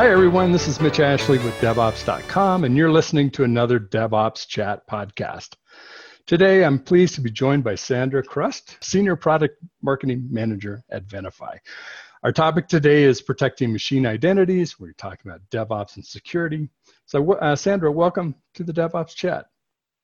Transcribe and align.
Hi, 0.00 0.10
everyone. 0.10 0.50
This 0.50 0.66
is 0.66 0.80
Mitch 0.80 0.98
Ashley 0.98 1.36
with 1.36 1.52
DevOps.com, 1.60 2.64
and 2.64 2.74
you're 2.74 2.90
listening 2.90 3.30
to 3.32 3.44
another 3.44 3.78
DevOps 3.78 4.48
Chat 4.48 4.86
podcast. 4.86 5.56
Today, 6.24 6.64
I'm 6.64 6.78
pleased 6.78 7.16
to 7.16 7.20
be 7.20 7.30
joined 7.30 7.64
by 7.64 7.74
Sandra 7.74 8.22
Crust, 8.22 8.78
Senior 8.82 9.14
Product 9.14 9.62
Marketing 9.82 10.26
Manager 10.30 10.82
at 10.90 11.06
Venafi. 11.06 11.58
Our 12.22 12.32
topic 12.32 12.66
today 12.66 13.02
is 13.02 13.20
protecting 13.20 13.74
machine 13.74 14.06
identities. 14.06 14.80
We're 14.80 14.94
talking 14.94 15.30
about 15.30 15.42
DevOps 15.50 15.96
and 15.96 16.06
security. 16.06 16.70
So, 17.04 17.34
uh, 17.34 17.54
Sandra, 17.54 17.92
welcome 17.92 18.34
to 18.54 18.64
the 18.64 18.72
DevOps 18.72 19.14
Chat. 19.14 19.48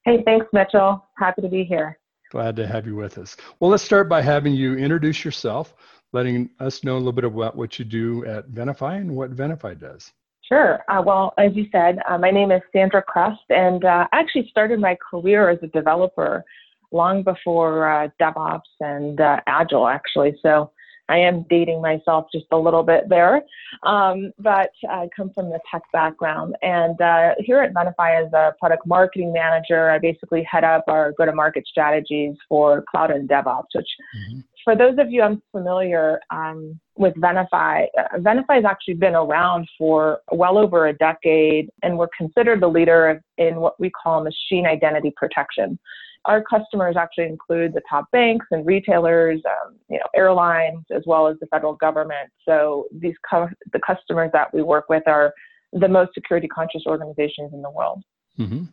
Hey, 0.04 0.22
thanks, 0.26 0.44
Mitchell. 0.52 1.08
Happy 1.16 1.40
to 1.40 1.48
be 1.48 1.64
here. 1.64 1.98
Glad 2.30 2.54
to 2.56 2.66
have 2.66 2.86
you 2.86 2.96
with 2.96 3.16
us. 3.16 3.34
Well, 3.60 3.70
let's 3.70 3.82
start 3.82 4.10
by 4.10 4.20
having 4.20 4.52
you 4.52 4.76
introduce 4.76 5.24
yourself 5.24 5.74
letting 6.16 6.48
us 6.60 6.82
know 6.82 6.94
a 6.94 6.98
little 6.98 7.12
bit 7.12 7.24
about 7.24 7.56
what 7.56 7.78
you 7.78 7.84
do 7.84 8.24
at 8.24 8.48
Venafi 8.48 8.96
and 8.96 9.14
what 9.14 9.36
Venafi 9.36 9.78
does. 9.78 10.12
Sure. 10.48 10.82
Uh, 10.88 11.02
well, 11.04 11.34
as 11.36 11.54
you 11.54 11.66
said, 11.70 11.98
uh, 12.08 12.16
my 12.16 12.30
name 12.30 12.50
is 12.50 12.62
Sandra 12.72 13.02
Crust, 13.02 13.42
and 13.50 13.84
uh, 13.84 14.06
I 14.12 14.20
actually 14.20 14.48
started 14.48 14.80
my 14.80 14.96
career 15.10 15.50
as 15.50 15.58
a 15.62 15.66
developer 15.66 16.42
long 16.90 17.22
before 17.22 17.90
uh, 17.90 18.08
DevOps 18.18 18.60
and 18.80 19.20
uh, 19.20 19.40
Agile, 19.46 19.88
actually. 19.88 20.34
So 20.40 20.70
I 21.10 21.18
am 21.18 21.44
dating 21.50 21.82
myself 21.82 22.28
just 22.32 22.46
a 22.50 22.56
little 22.56 22.82
bit 22.82 23.08
there, 23.10 23.42
um, 23.82 24.32
but 24.38 24.70
I 24.88 25.08
come 25.14 25.30
from 25.34 25.50
the 25.50 25.60
tech 25.70 25.82
background. 25.92 26.56
And 26.62 26.98
uh, 26.98 27.34
here 27.40 27.60
at 27.60 27.74
Venafi, 27.74 28.26
as 28.26 28.32
a 28.32 28.54
product 28.58 28.86
marketing 28.86 29.34
manager, 29.34 29.90
I 29.90 29.98
basically 29.98 30.44
head 30.44 30.64
up 30.64 30.84
our 30.88 31.12
go 31.18 31.26
to 31.26 31.32
market 31.32 31.66
strategies 31.66 32.36
for 32.48 32.84
cloud 32.90 33.10
and 33.10 33.28
DevOps, 33.28 33.74
which 33.74 33.88
mm-hmm 34.16 34.40
for 34.66 34.74
those 34.74 34.98
of 34.98 35.12
you 35.12 35.22
unfamiliar 35.22 36.18
um, 36.32 36.78
with 36.96 37.14
Venafi, 37.14 37.86
uh, 37.96 38.18
Venafi 38.18 38.56
has 38.56 38.64
actually 38.64 38.94
been 38.94 39.14
around 39.14 39.68
for 39.78 40.18
well 40.32 40.58
over 40.58 40.88
a 40.88 40.92
decade, 40.92 41.70
and 41.84 41.96
we're 41.96 42.08
considered 42.18 42.60
the 42.60 42.66
leader 42.66 43.22
in 43.38 43.60
what 43.60 43.78
we 43.78 43.90
call 43.90 44.24
machine 44.24 44.66
identity 44.66 45.12
protection. 45.16 45.78
Our 46.24 46.42
customers 46.42 46.96
actually 46.98 47.26
include 47.26 47.74
the 47.74 47.82
top 47.88 48.06
banks 48.10 48.46
and 48.50 48.66
retailers, 48.66 49.40
um, 49.46 49.76
you 49.88 49.98
know, 49.98 50.06
airlines, 50.16 50.84
as 50.92 51.04
well 51.06 51.28
as 51.28 51.36
the 51.40 51.46
federal 51.46 51.74
government. 51.74 52.28
So 52.44 52.86
these 52.90 53.14
co- 53.30 53.48
the 53.72 53.80
customers 53.86 54.30
that 54.32 54.52
we 54.52 54.62
work 54.62 54.86
with 54.88 55.04
are 55.06 55.32
the 55.74 55.86
most 55.86 56.12
security 56.12 56.48
conscious 56.48 56.82
organizations 56.88 57.52
in 57.52 57.62
the 57.62 57.70
world. 57.70 58.02
Mm-hmm. 58.36 58.64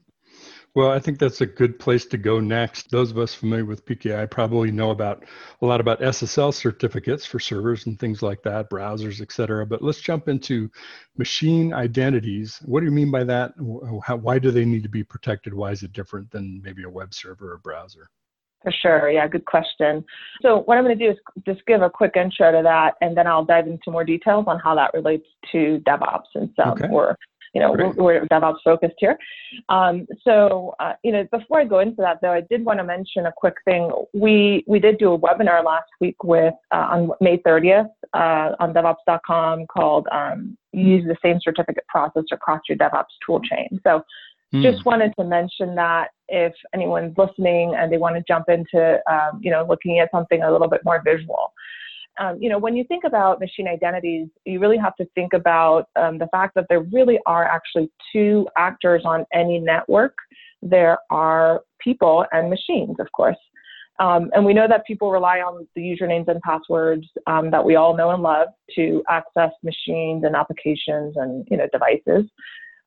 Well, 0.76 0.90
I 0.90 0.98
think 0.98 1.20
that's 1.20 1.42
a 1.42 1.46
good 1.46 1.78
place 1.78 2.06
to 2.08 2.18
go 2.18 2.40
next. 2.40 2.90
Those 2.90 3.12
of 3.12 3.20
us 3.20 3.36
familiar 3.36 3.66
with 3.66 3.86
PKI 3.86 4.30
probably 4.32 4.72
know 4.72 4.90
about 4.90 5.24
a 5.62 5.66
lot 5.68 5.80
about 5.80 6.02
SSL 6.02 6.52
certificates 6.52 7.28
for 7.28 7.40
servers 7.40 7.86
and 7.86 8.00
things 8.00 8.24
like 8.24 8.42
that, 8.42 8.72
browsers, 8.72 9.22
et 9.22 9.32
cetera. 9.32 9.68
But 9.68 9.84
let's 9.84 10.02
jump 10.02 10.28
into 10.28 10.72
machine 11.16 11.74
identities. 11.74 12.60
What 12.66 12.80
do 12.80 12.88
you 12.88 12.92
mean 12.92 13.12
by 13.12 13.24
that? 13.26 13.54
How, 14.04 14.16
why 14.16 14.40
do 14.40 14.50
they 14.50 14.66
need 14.66 14.82
to 14.82 14.90
be 14.90 15.04
protected? 15.04 15.54
Why 15.54 15.72
is 15.72 15.84
it 15.84 15.94
different 15.94 16.32
than 16.32 16.60
maybe 16.64 16.84
a 16.84 16.90
web 16.90 17.14
server 17.14 17.54
or 17.54 17.60
browser? 17.60 18.10
For 18.64 18.72
sure. 18.72 19.12
Yeah, 19.12 19.28
good 19.28 19.46
question. 19.46 20.06
So, 20.42 20.62
what 20.62 20.78
I'm 20.78 20.86
going 20.86 20.98
to 20.98 21.06
do 21.06 21.12
is 21.12 21.18
just 21.46 21.66
give 21.66 21.82
a 21.82 21.90
quick 21.90 22.14
intro 22.16 22.50
to 22.52 22.64
that, 22.64 22.96
and 23.02 23.16
then 23.16 23.28
I'll 23.28 23.44
dive 23.44 23.68
into 23.68 23.92
more 23.92 24.06
details 24.06 24.46
on 24.48 24.58
how 24.58 24.74
that 24.76 24.94
relates 24.94 25.28
to 25.52 25.84
DevOps 25.86 26.34
and 26.36 26.50
some 26.56 26.70
okay. 26.70 26.88
or 26.90 27.18
you 27.54 27.62
know, 27.62 27.72
we're, 27.72 27.92
we're, 27.92 28.26
DevOps 28.26 28.58
focused 28.64 28.96
here. 28.98 29.18
Um, 29.70 30.08
so, 30.24 30.74
uh, 30.80 30.94
you 31.04 31.12
know, 31.12 31.28
before 31.32 31.62
I 31.62 31.66
go 31.66 31.80
into 31.80 31.98
that, 31.98 32.20
though, 32.22 32.32
I 32.32 32.42
did 32.42 32.66
want 32.66 32.80
to 32.80 32.84
mention 32.84 33.28
a 33.28 33.34
quick 33.36 33.56
thing. 33.64 33.92
We 34.14 34.64
we 34.68 34.80
did 34.80 34.98
do 34.98 35.14
a 35.14 35.20
webinar 35.20 35.64
last 35.64 35.90
week 36.02 36.24
with 36.24 36.54
uh, 36.72 36.88
on 36.92 37.12
May 37.22 37.38
30th 37.38 37.90
uh, 38.14 38.56
on 38.60 38.74
DevOps.com 38.74 39.68
called 39.68 40.08
um, 40.12 40.58
"Use 40.72 41.06
the 41.06 41.18
Same 41.24 41.40
Certificate 41.42 41.86
Process 41.88 42.24
Across 42.32 42.62
Your 42.70 42.78
DevOps 42.78 43.04
Toolchain." 43.28 43.80
So, 43.84 44.02
mm. 44.54 44.64
just 44.64 44.86
wanted 44.86 45.14
to 45.20 45.26
mention 45.26 45.76
that 45.76 46.10
if 46.30 46.54
anyone's 46.74 47.16
listening 47.18 47.76
and 47.76 47.92
they 47.94 47.98
want 47.98 48.16
to 48.16 48.24
jump 48.28 48.46
into, 48.50 49.00
um, 49.12 49.40
you 49.44 49.52
know, 49.52 49.64
looking 49.70 50.00
at 50.00 50.10
something 50.12 50.42
a 50.42 50.52
little 50.52 50.70
bit 50.70 50.82
more 50.84 51.04
visual 51.06 51.54
um, 52.20 52.38
you 52.40 52.50
know, 52.50 52.58
when 52.58 52.76
you 52.76 52.84
think 52.84 53.04
about 53.04 53.40
machine 53.40 53.68
identities, 53.68 54.28
you 54.46 54.60
really 54.60 54.78
have 54.78 54.96
to 54.98 55.06
think 55.16 55.34
about 55.34 55.88
um, 55.96 56.18
the 56.18 56.28
fact 56.28 56.54
that 56.56 56.66
there 56.70 56.82
really 56.82 57.20
are 57.26 57.46
actually 57.46 57.92
two 58.12 58.48
actors 58.58 59.04
on 59.06 59.26
any 59.34 59.60
network. 59.60 60.14
There 60.62 60.98
are 61.10 61.62
people 61.80 62.26
and 62.32 62.50
machines, 62.50 62.98
of 63.00 63.12
course. 63.12 63.38
Um, 64.00 64.32
and 64.34 64.44
we 64.44 64.54
know 64.54 64.68
that 64.68 64.86
people 64.86 65.12
rely 65.12 65.40
on 65.40 65.68
the 65.76 65.82
usernames 65.82 66.28
and 66.28 66.42
passwords 66.42 67.08
um, 67.28 67.52
that 67.52 67.64
we 67.64 67.76
all 67.76 67.96
know 67.96 68.10
and 68.10 68.24
love 68.24 68.48
to 68.76 69.04
access 69.10 69.52
machines 69.62 70.24
and 70.24 70.36
applications 70.36 71.16
and 71.16 71.48
you 71.50 71.58
know 71.58 71.68
devices. 71.72 72.30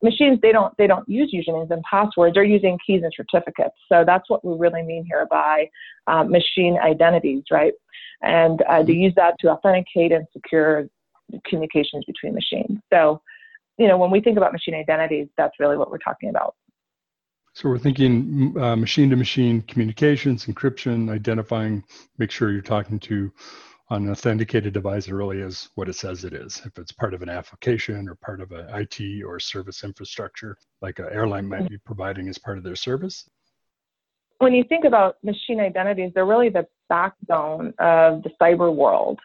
Machines 0.03 0.39
they 0.41 0.51
don't 0.51 0.75
they 0.77 0.87
don't 0.87 1.07
use 1.09 1.33
usernames 1.33 1.71
and 1.71 1.83
passwords. 1.83 2.35
They're 2.35 2.43
using 2.43 2.77
keys 2.85 3.01
and 3.03 3.11
certificates. 3.15 3.75
So 3.89 4.03
that's 4.05 4.29
what 4.29 4.45
we 4.45 4.55
really 4.57 4.83
mean 4.83 5.05
here 5.05 5.27
by 5.29 5.69
um, 6.05 6.29
machine 6.31 6.77
identities, 6.83 7.43
right? 7.51 7.73
and 8.21 8.61
uh, 8.63 8.83
they 8.83 8.93
use 8.93 9.13
that 9.15 9.35
to 9.39 9.49
authenticate 9.49 10.11
and 10.11 10.25
secure 10.33 10.87
communications 11.45 12.03
between 12.05 12.33
machines. 12.33 12.79
So, 12.91 13.21
you 13.77 13.87
know, 13.87 13.97
when 13.97 14.11
we 14.11 14.21
think 14.21 14.37
about 14.37 14.53
machine 14.53 14.73
identities, 14.73 15.27
that's 15.37 15.59
really 15.59 15.77
what 15.77 15.91
we're 15.91 15.97
talking 15.99 16.29
about. 16.29 16.55
So 17.53 17.69
we're 17.69 17.79
thinking 17.79 18.55
uh, 18.59 18.75
machine-to-machine 18.75 19.63
communications, 19.63 20.45
encryption, 20.45 21.09
identifying, 21.11 21.83
make 22.17 22.29
sure 22.29 22.51
you're 22.51 22.61
talking 22.61 22.99
to 22.99 23.31
an 23.89 24.09
authenticated 24.09 24.73
device 24.73 25.07
it 25.07 25.13
really 25.13 25.39
is 25.39 25.69
what 25.75 25.87
it 25.87 25.95
says 25.95 26.25
it 26.25 26.33
is. 26.33 26.61
If 26.65 26.77
it's 26.77 26.91
part 26.91 27.13
of 27.13 27.21
an 27.21 27.29
application 27.29 28.09
or 28.09 28.15
part 28.15 28.41
of 28.41 28.51
an 28.51 28.67
IT 28.69 29.23
or 29.23 29.39
service 29.39 29.83
infrastructure, 29.83 30.57
like 30.81 30.99
an 30.99 31.07
airline 31.11 31.47
might 31.47 31.69
be 31.69 31.77
providing 31.77 32.27
as 32.27 32.37
part 32.37 32.57
of 32.57 32.63
their 32.63 32.75
service, 32.75 33.29
when 34.39 34.53
you 34.53 34.63
think 34.63 34.85
about 34.85 35.15
machine 35.23 35.59
identities, 35.59 36.11
they're 36.13 36.25
really 36.25 36.49
the 36.49 36.67
backbone 36.89 37.73
of 37.79 38.23
the 38.23 38.29
cyber 38.41 38.73
world. 38.73 39.19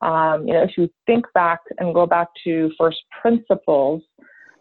Um, 0.00 0.46
you 0.46 0.54
know, 0.54 0.62
if 0.62 0.76
you 0.76 0.88
think 1.06 1.26
back 1.34 1.60
and 1.78 1.94
go 1.94 2.06
back 2.06 2.28
to 2.44 2.70
first 2.78 2.98
principles, 3.20 4.02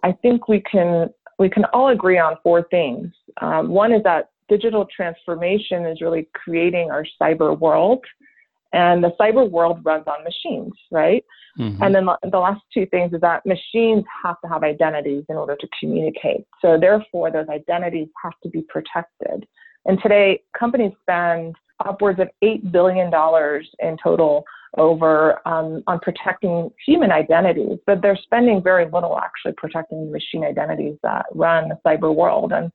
I 0.03 0.11
think 0.11 0.47
we 0.47 0.61
can 0.61 1.09
we 1.39 1.49
can 1.49 1.65
all 1.65 1.89
agree 1.89 2.17
on 2.17 2.37
four 2.41 2.63
things. 2.69 3.11
Um, 3.41 3.69
one 3.69 3.91
is 3.91 4.01
that 4.03 4.29
digital 4.49 4.87
transformation 4.95 5.85
is 5.85 6.01
really 6.01 6.27
creating 6.33 6.89
our 6.89 7.05
cyber 7.21 7.57
world, 7.59 8.03
and 8.77 9.03
the 9.03 9.11
cyber 9.19 9.49
world 9.49 9.79
runs 9.83 10.05
on 10.05 10.23
machines, 10.23 10.73
right? 10.91 11.25
Mm-hmm. 11.57 11.81
And 11.81 11.95
then 11.95 12.05
the 12.31 12.37
last 12.37 12.61
two 12.71 12.85
things 12.85 13.11
is 13.11 13.21
that 13.21 13.43
machines 13.43 14.03
have 14.23 14.39
to 14.41 14.47
have 14.47 14.61
identities 14.63 15.23
in 15.29 15.35
order 15.35 15.55
to 15.55 15.67
communicate. 15.79 16.45
So 16.61 16.77
therefore, 16.79 17.31
those 17.31 17.49
identities 17.49 18.07
have 18.23 18.33
to 18.43 18.49
be 18.49 18.61
protected. 18.69 19.47
And 19.85 19.99
today, 20.03 20.43
companies 20.57 20.91
spend 21.01 21.55
upwards 21.83 22.19
of 22.19 22.29
$8 22.43 22.71
billion 22.71 23.11
in 23.79 23.97
total 24.03 24.43
over 24.77 25.47
um, 25.47 25.81
on 25.87 25.99
protecting 25.99 26.69
human 26.85 27.11
identities, 27.11 27.79
but 27.87 28.03
they're 28.03 28.19
spending 28.21 28.61
very 28.61 28.85
little 28.85 29.17
actually 29.17 29.53
protecting 29.57 30.05
the 30.05 30.11
machine 30.11 30.43
identities 30.43 30.97
that 31.01 31.25
run 31.33 31.69
the 31.69 31.79
cyber 31.83 32.13
world. 32.13 32.51
And, 32.51 32.71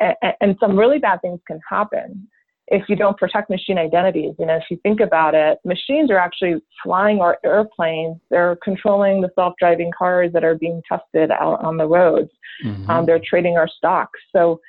and, 0.00 0.34
and 0.40 0.56
some 0.58 0.76
really 0.76 0.98
bad 0.98 1.20
things 1.22 1.38
can 1.46 1.60
happen 1.68 2.26
if 2.68 2.88
you 2.88 2.96
don't 2.96 3.16
protect 3.16 3.50
machine 3.50 3.78
identities. 3.78 4.34
You 4.38 4.46
know, 4.46 4.56
if 4.56 4.64
you 4.70 4.78
think 4.82 5.00
about 5.00 5.34
it, 5.34 5.58
machines 5.64 6.10
are 6.10 6.18
actually 6.18 6.62
flying 6.82 7.20
our 7.20 7.38
airplanes. 7.44 8.16
They're 8.30 8.56
controlling 8.64 9.20
the 9.20 9.30
self-driving 9.34 9.92
cars 9.96 10.32
that 10.32 10.44
are 10.44 10.54
being 10.54 10.80
tested 10.88 11.30
out 11.30 11.62
on 11.62 11.76
the 11.76 11.86
roads. 11.86 12.30
Mm-hmm. 12.64 12.90
Um, 12.90 13.06
they're 13.06 13.20
trading 13.22 13.56
our 13.56 13.68
stocks. 13.68 14.18
So 14.32 14.60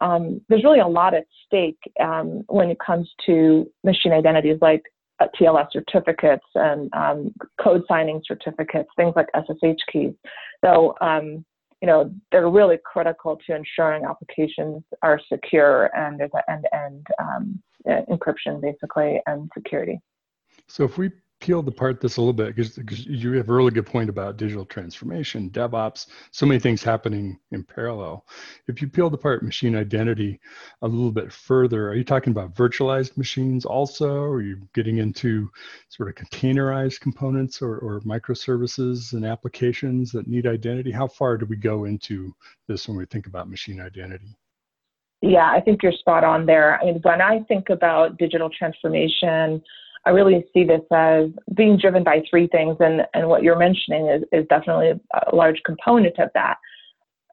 um, 0.00 0.40
there's 0.48 0.64
really 0.64 0.80
a 0.80 0.86
lot 0.86 1.14
at 1.14 1.24
stake 1.46 1.78
um, 2.00 2.42
when 2.48 2.70
it 2.70 2.78
comes 2.84 3.08
to 3.26 3.70
machine 3.84 4.12
identities 4.12 4.58
like 4.60 4.82
uh, 5.20 5.26
TLS 5.40 5.72
certificates 5.72 6.44
and 6.54 6.92
um, 6.94 7.34
code 7.60 7.82
signing 7.88 8.22
certificates, 8.26 8.88
things 8.96 9.14
like 9.16 9.26
SSH 9.34 9.82
keys. 9.92 10.12
So, 10.64 10.94
um, 11.00 11.44
you 11.80 11.86
know, 11.86 12.12
they're 12.32 12.50
really 12.50 12.78
critical 12.84 13.38
to 13.46 13.54
ensuring 13.54 14.04
applications 14.04 14.82
are 15.02 15.20
secure 15.32 15.90
and 15.96 16.18
there's 16.18 16.30
an 16.34 16.42
end-to-end 16.48 17.06
um, 17.20 17.62
encryption, 18.10 18.60
basically, 18.60 19.20
and 19.26 19.48
security. 19.56 20.00
So, 20.66 20.84
if 20.84 20.98
we 20.98 21.10
peel 21.40 21.60
apart 21.60 22.00
this 22.00 22.16
a 22.16 22.20
little 22.20 22.32
bit 22.32 22.54
because 22.54 22.78
you 23.06 23.32
have 23.32 23.48
a 23.48 23.52
really 23.52 23.70
good 23.70 23.86
point 23.86 24.10
about 24.10 24.36
digital 24.36 24.64
transformation, 24.64 25.50
DevOps, 25.50 26.06
so 26.32 26.46
many 26.46 26.58
things 26.58 26.82
happening 26.82 27.38
in 27.52 27.62
parallel. 27.62 28.26
If 28.66 28.82
you 28.82 28.88
peeled 28.88 29.14
apart 29.14 29.42
machine 29.42 29.76
identity 29.76 30.40
a 30.82 30.88
little 30.88 31.12
bit 31.12 31.32
further, 31.32 31.88
are 31.88 31.94
you 31.94 32.04
talking 32.04 32.32
about 32.32 32.54
virtualized 32.54 33.16
machines 33.16 33.64
also? 33.64 34.22
Are 34.22 34.42
you 34.42 34.60
getting 34.74 34.98
into 34.98 35.48
sort 35.88 36.08
of 36.08 36.16
containerized 36.16 37.00
components 37.00 37.62
or, 37.62 37.78
or 37.78 38.00
microservices 38.00 39.12
and 39.12 39.24
applications 39.24 40.10
that 40.12 40.26
need 40.26 40.46
identity? 40.46 40.90
How 40.90 41.06
far 41.06 41.38
do 41.38 41.46
we 41.46 41.56
go 41.56 41.84
into 41.84 42.34
this 42.66 42.88
when 42.88 42.96
we 42.96 43.06
think 43.06 43.26
about 43.26 43.48
machine 43.48 43.80
identity? 43.80 44.36
Yeah, 45.20 45.50
I 45.50 45.60
think 45.60 45.82
you're 45.82 45.92
spot 45.92 46.22
on 46.22 46.46
there. 46.46 46.80
I 46.80 46.84
mean, 46.84 47.00
when 47.02 47.20
I 47.20 47.40
think 47.48 47.70
about 47.70 48.18
digital 48.18 48.48
transformation, 48.56 49.62
I 50.06 50.10
really 50.10 50.44
see 50.54 50.64
this 50.64 50.80
as 50.92 51.26
being 51.54 51.76
driven 51.76 52.04
by 52.04 52.22
three 52.30 52.46
things, 52.48 52.76
and, 52.80 53.02
and 53.14 53.28
what 53.28 53.42
you're 53.42 53.58
mentioning 53.58 54.08
is, 54.08 54.22
is 54.32 54.46
definitely 54.48 54.92
a 55.14 55.34
large 55.34 55.60
component 55.64 56.18
of 56.18 56.30
that. 56.34 56.56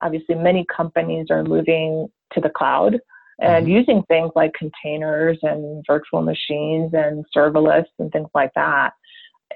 Obviously, 0.02 0.36
many 0.36 0.66
companies 0.76 1.28
are 1.30 1.44
moving 1.44 2.08
to 2.34 2.42
the 2.42 2.50
cloud 2.50 3.00
and 3.40 3.66
mm-hmm. 3.66 3.76
using 3.76 4.04
things 4.04 4.32
like 4.36 4.54
containers 4.54 5.38
and 5.42 5.84
virtual 5.88 6.22
machines 6.22 6.92
and 6.94 7.26
serverless 7.36 7.86
and 8.00 8.12
things 8.12 8.30
like 8.34 8.52
that. 8.56 8.92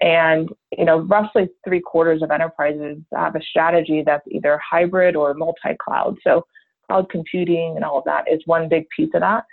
And 0.02 0.50
you 0.78 0.86
know, 0.86 1.00
roughly 1.00 1.50
three 1.66 1.82
quarters 1.82 2.22
of 2.22 2.32
enterprises 2.32 2.98
have 3.14 3.36
a 3.36 3.42
strategy 3.42 4.04
that's 4.06 4.26
either 4.30 4.60
hybrid 4.70 5.16
or 5.16 5.34
multi-cloud. 5.34 6.18
So 6.24 6.46
cloud 6.88 7.10
computing 7.10 7.74
and 7.76 7.84
all 7.84 8.00
of 8.00 8.06
that 8.06 8.26
is 8.32 8.42
one 8.46 8.70
big 8.70 8.86
piece 8.96 9.10
of 9.14 9.22
that. 9.22 9.44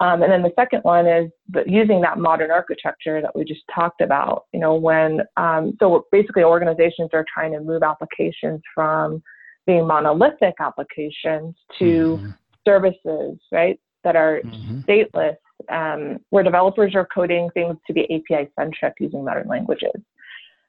Um, 0.00 0.22
and 0.22 0.32
then 0.32 0.42
the 0.42 0.52
second 0.56 0.80
one 0.82 1.06
is 1.06 1.30
using 1.66 2.00
that 2.00 2.18
modern 2.18 2.50
architecture 2.50 3.22
that 3.22 3.34
we 3.36 3.44
just 3.44 3.62
talked 3.72 4.00
about. 4.00 4.46
You 4.52 4.60
know, 4.60 4.74
when 4.74 5.20
um, 5.36 5.76
so 5.78 6.06
basically 6.10 6.42
organizations 6.42 7.10
are 7.12 7.24
trying 7.32 7.52
to 7.52 7.60
move 7.60 7.82
applications 7.82 8.60
from 8.74 9.22
being 9.66 9.86
monolithic 9.86 10.54
applications 10.60 11.54
to 11.78 12.18
mm-hmm. 12.18 12.30
services, 12.66 13.38
right, 13.52 13.78
that 14.02 14.16
are 14.16 14.40
mm-hmm. 14.44 14.80
stateless, 14.80 15.36
um, 15.70 16.18
where 16.30 16.42
developers 16.42 16.94
are 16.94 17.06
coding 17.14 17.48
things 17.54 17.76
to 17.86 17.92
be 17.92 18.02
API 18.04 18.50
centric 18.58 18.94
using 18.98 19.24
modern 19.24 19.46
languages. 19.48 19.92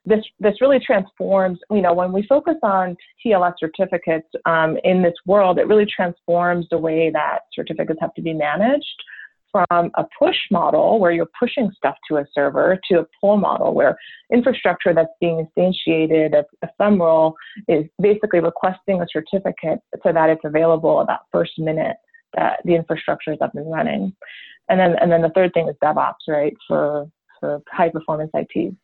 This, 0.08 0.24
this 0.40 0.62
really 0.62 0.80
transforms, 0.80 1.58
you 1.72 1.82
know, 1.82 1.94
when 1.94 2.14
we 2.14 2.24
focus 2.28 2.56
on 2.62 2.96
TLS 3.26 3.54
certificates 3.60 4.28
um, 4.46 4.78
in 4.84 5.02
this 5.02 5.16
world, 5.26 5.58
it 5.58 5.68
really 5.68 5.88
transforms 5.88 6.68
the 6.70 6.78
way 6.78 7.10
that 7.12 7.40
certificates 7.52 8.00
have 8.00 8.14
to 8.14 8.22
be 8.22 8.32
managed 8.32 9.04
from 9.56 9.92
a 9.96 10.04
push 10.20 10.36
model 10.52 11.00
where 11.00 11.12
you're 11.12 11.30
pushing 11.40 11.72
stuff 11.78 11.96
to 12.10 12.18
a 12.18 12.26
server 12.34 12.78
to 12.90 13.00
a 13.00 13.06
pull 13.22 13.38
model 13.38 13.74
where 13.74 13.98
infrastructure 14.34 14.94
that's 14.94 15.14
being 15.22 15.48
instantiated, 15.58 16.44
ephemeral, 16.62 17.36
is 17.70 17.86
basically 18.02 18.42
requesting 18.42 19.02
a 19.02 19.06
certificate 19.12 19.80
so 20.04 20.12
that 20.12 20.30
it's 20.30 20.42
available 20.44 21.00
at 21.00 21.08
that 21.08 21.22
first 21.32 21.54
minute 21.58 21.96
that 22.36 22.60
the 22.66 22.76
infrastructure 22.76 23.32
is 23.32 23.38
up 23.40 23.56
and 23.56 23.72
running. 23.72 24.14
And 24.68 24.78
then, 24.78 24.96
and 25.00 25.10
then 25.10 25.22
the 25.22 25.30
third 25.30 25.54
thing 25.54 25.70
is 25.70 25.76
DevOps, 25.82 26.28
right, 26.28 26.54
for, 26.68 27.10
for 27.40 27.62
high 27.72 27.90
performance 27.90 28.32
IT. 28.34 28.76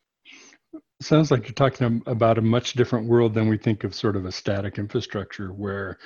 Sounds 1.02 1.30
like 1.30 1.42
you're 1.42 1.52
talking 1.52 2.02
about 2.06 2.38
a 2.38 2.42
much 2.42 2.74
different 2.74 3.08
world 3.08 3.34
than 3.34 3.48
we 3.48 3.58
think 3.58 3.84
of 3.84 3.94
sort 3.94 4.16
of 4.16 4.24
a 4.24 4.32
static 4.32 4.78
infrastructure 4.78 5.48
where 5.48 5.98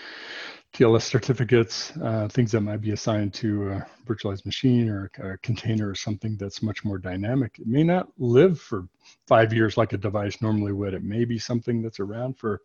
TLS 0.72 1.02
certificates, 1.02 1.92
uh, 2.02 2.28
things 2.28 2.52
that 2.52 2.60
might 2.60 2.82
be 2.82 2.90
assigned 2.90 3.32
to 3.34 3.70
a 3.70 3.86
virtualized 4.06 4.44
machine 4.44 4.88
or 4.90 5.10
a 5.18 5.38
container 5.38 5.88
or 5.88 5.94
something 5.94 6.36
that's 6.36 6.62
much 6.62 6.84
more 6.84 6.98
dynamic. 6.98 7.58
It 7.58 7.66
may 7.66 7.82
not 7.82 8.08
live 8.18 8.60
for 8.60 8.86
five 9.26 9.52
years 9.52 9.76
like 9.76 9.94
a 9.94 9.96
device 9.96 10.42
normally 10.42 10.72
would. 10.72 10.92
It 10.92 11.02
may 11.02 11.24
be 11.24 11.38
something 11.38 11.80
that's 11.80 11.98
around 11.98 12.38
for, 12.38 12.60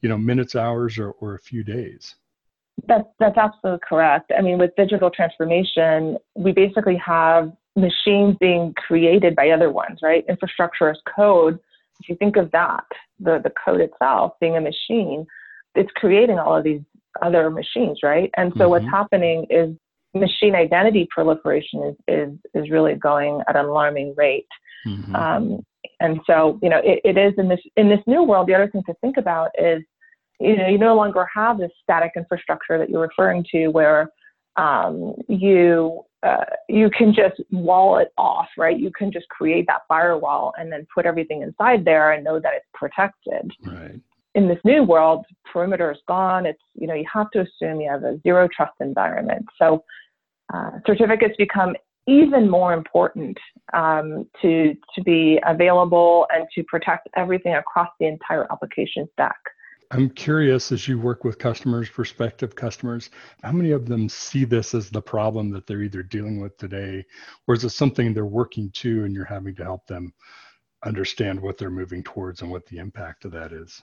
you 0.00 0.08
know, 0.08 0.16
minutes, 0.16 0.56
hours, 0.56 0.98
or, 0.98 1.10
or 1.20 1.34
a 1.34 1.38
few 1.38 1.62
days. 1.62 2.14
That's, 2.86 3.08
that's 3.18 3.36
absolutely 3.36 3.80
correct. 3.86 4.32
I 4.36 4.40
mean, 4.40 4.58
with 4.58 4.70
digital 4.76 5.10
transformation, 5.10 6.16
we 6.34 6.52
basically 6.52 6.96
have 6.96 7.52
machines 7.76 8.36
being 8.40 8.72
created 8.74 9.36
by 9.36 9.50
other 9.50 9.70
ones, 9.70 10.00
right? 10.02 10.24
Infrastructure 10.28 10.88
as 10.88 10.98
code. 11.14 11.58
If 12.00 12.08
you 12.08 12.16
think 12.16 12.36
of 12.36 12.50
that, 12.52 12.84
the, 13.18 13.40
the 13.42 13.52
code 13.62 13.80
itself 13.82 14.32
being 14.40 14.56
a 14.56 14.60
machine, 14.60 15.26
it's 15.74 15.90
creating 15.94 16.38
all 16.38 16.56
of 16.56 16.64
these 16.64 16.80
other 17.22 17.50
machines, 17.50 18.00
right? 18.02 18.30
And 18.36 18.52
so 18.54 18.60
mm-hmm. 18.60 18.70
what's 18.70 18.84
happening 18.86 19.46
is 19.50 19.74
machine 20.14 20.54
identity 20.54 21.06
proliferation 21.10 21.82
is, 21.84 21.96
is, 22.08 22.38
is 22.54 22.70
really 22.70 22.94
going 22.94 23.40
at 23.48 23.56
an 23.56 23.66
alarming 23.66 24.14
rate. 24.16 24.46
Mm-hmm. 24.86 25.14
Um, 25.14 25.60
and 26.00 26.20
so, 26.26 26.58
you 26.62 26.68
know, 26.68 26.80
it, 26.82 27.00
it 27.04 27.18
is 27.18 27.34
in 27.38 27.48
this, 27.48 27.60
in 27.76 27.88
this 27.88 28.00
new 28.06 28.22
world, 28.22 28.48
the 28.48 28.54
other 28.54 28.68
thing 28.70 28.82
to 28.86 28.94
think 29.00 29.16
about 29.16 29.50
is, 29.58 29.82
you 30.40 30.56
know, 30.56 30.66
you 30.66 30.78
no 30.78 30.96
longer 30.96 31.26
have 31.32 31.58
this 31.58 31.70
static 31.82 32.12
infrastructure 32.16 32.78
that 32.78 32.88
you're 32.88 33.02
referring 33.02 33.44
to 33.52 33.68
where 33.68 34.10
um, 34.56 35.14
you, 35.28 36.02
uh, 36.22 36.44
you 36.68 36.90
can 36.90 37.14
just 37.14 37.40
wall 37.50 37.98
it 37.98 38.08
off, 38.18 38.48
right? 38.56 38.78
You 38.78 38.90
can 38.96 39.12
just 39.12 39.28
create 39.28 39.66
that 39.68 39.82
firewall 39.86 40.52
and 40.58 40.72
then 40.72 40.86
put 40.94 41.06
everything 41.06 41.42
inside 41.42 41.84
there 41.84 42.12
and 42.12 42.24
know 42.24 42.40
that 42.40 42.52
it's 42.54 42.66
protected. 42.74 43.50
Right 43.64 44.00
in 44.34 44.48
this 44.48 44.58
new 44.64 44.82
world, 44.82 45.24
perimeter 45.52 45.90
is 45.90 45.98
gone. 46.06 46.46
It's, 46.46 46.62
you 46.74 46.86
know, 46.86 46.94
you 46.94 47.06
have 47.12 47.30
to 47.32 47.40
assume 47.40 47.80
you 47.80 47.90
have 47.90 48.04
a 48.04 48.18
zero 48.20 48.48
trust 48.54 48.74
environment. 48.80 49.44
So 49.58 49.84
uh, 50.52 50.70
certificates 50.86 51.34
become 51.36 51.74
even 52.06 52.48
more 52.48 52.72
important 52.72 53.36
um, 53.72 54.26
to, 54.42 54.74
to 54.94 55.02
be 55.02 55.40
available 55.46 56.26
and 56.34 56.46
to 56.54 56.64
protect 56.64 57.08
everything 57.16 57.54
across 57.54 57.88
the 57.98 58.06
entire 58.06 58.50
application 58.50 59.08
stack. 59.12 59.38
I'm 59.92 60.08
curious 60.10 60.70
as 60.70 60.86
you 60.86 61.00
work 61.00 61.24
with 61.24 61.38
customers, 61.38 61.88
prospective 61.88 62.54
customers, 62.54 63.10
how 63.42 63.50
many 63.50 63.72
of 63.72 63.86
them 63.86 64.08
see 64.08 64.44
this 64.44 64.72
as 64.72 64.88
the 64.88 65.02
problem 65.02 65.50
that 65.50 65.66
they're 65.66 65.82
either 65.82 66.04
dealing 66.04 66.40
with 66.40 66.56
today, 66.58 67.04
or 67.48 67.54
is 67.54 67.64
it 67.64 67.70
something 67.70 68.14
they're 68.14 68.24
working 68.24 68.70
to 68.74 69.04
and 69.04 69.12
you're 69.12 69.24
having 69.24 69.54
to 69.56 69.64
help 69.64 69.86
them 69.88 70.12
understand 70.84 71.40
what 71.40 71.58
they're 71.58 71.70
moving 71.70 72.04
towards 72.04 72.42
and 72.42 72.50
what 72.50 72.64
the 72.66 72.78
impact 72.78 73.24
of 73.24 73.32
that 73.32 73.52
is? 73.52 73.82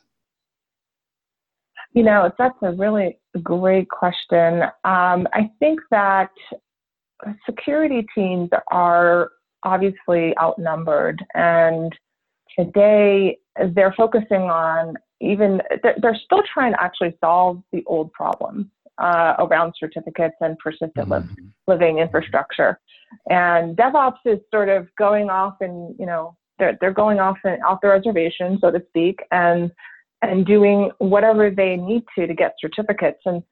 You 1.93 2.03
know, 2.03 2.31
that's 2.37 2.57
a 2.61 2.73
really 2.73 3.19
great 3.41 3.89
question. 3.89 4.63
Um, 4.83 5.27
I 5.33 5.49
think 5.59 5.79
that 5.91 6.29
security 7.45 8.05
teams 8.13 8.49
are 8.71 9.31
obviously 9.63 10.37
outnumbered, 10.39 11.23
and 11.33 11.91
today 12.57 13.37
they're 13.73 13.93
focusing 13.97 14.43
on 14.43 14.95
even 15.19 15.61
they're, 15.81 16.19
still 16.25 16.43
trying 16.53 16.73
to 16.73 16.83
actually 16.83 17.17
solve 17.19 17.61
the 17.71 17.83
old 17.87 18.11
problems 18.13 18.67
uh, 18.99 19.33
around 19.39 19.73
certificates 19.79 20.35
and 20.41 20.57
persistent 20.59 20.93
mm-hmm. 20.95 21.45
living 21.67 21.99
infrastructure. 21.99 22.79
And 23.29 23.75
DevOps 23.75 24.19
is 24.25 24.39
sort 24.51 24.69
of 24.69 24.87
going 24.97 25.29
off 25.29 25.55
and 25.61 25.95
you 25.97 26.05
know 26.05 26.35
they're 26.59 26.77
they're 26.79 26.93
going 26.93 27.19
off 27.19 27.37
and 27.43 27.61
off 27.63 27.79
the 27.81 27.89
reservation, 27.89 28.57
so 28.61 28.71
to 28.71 28.81
speak, 28.89 29.19
and 29.31 29.71
and 30.21 30.45
doing 30.45 30.91
whatever 30.97 31.49
they 31.49 31.75
need 31.75 32.03
to 32.17 32.27
to 32.27 32.33
get 32.33 32.55
certificates. 32.59 33.19
And 33.25 33.43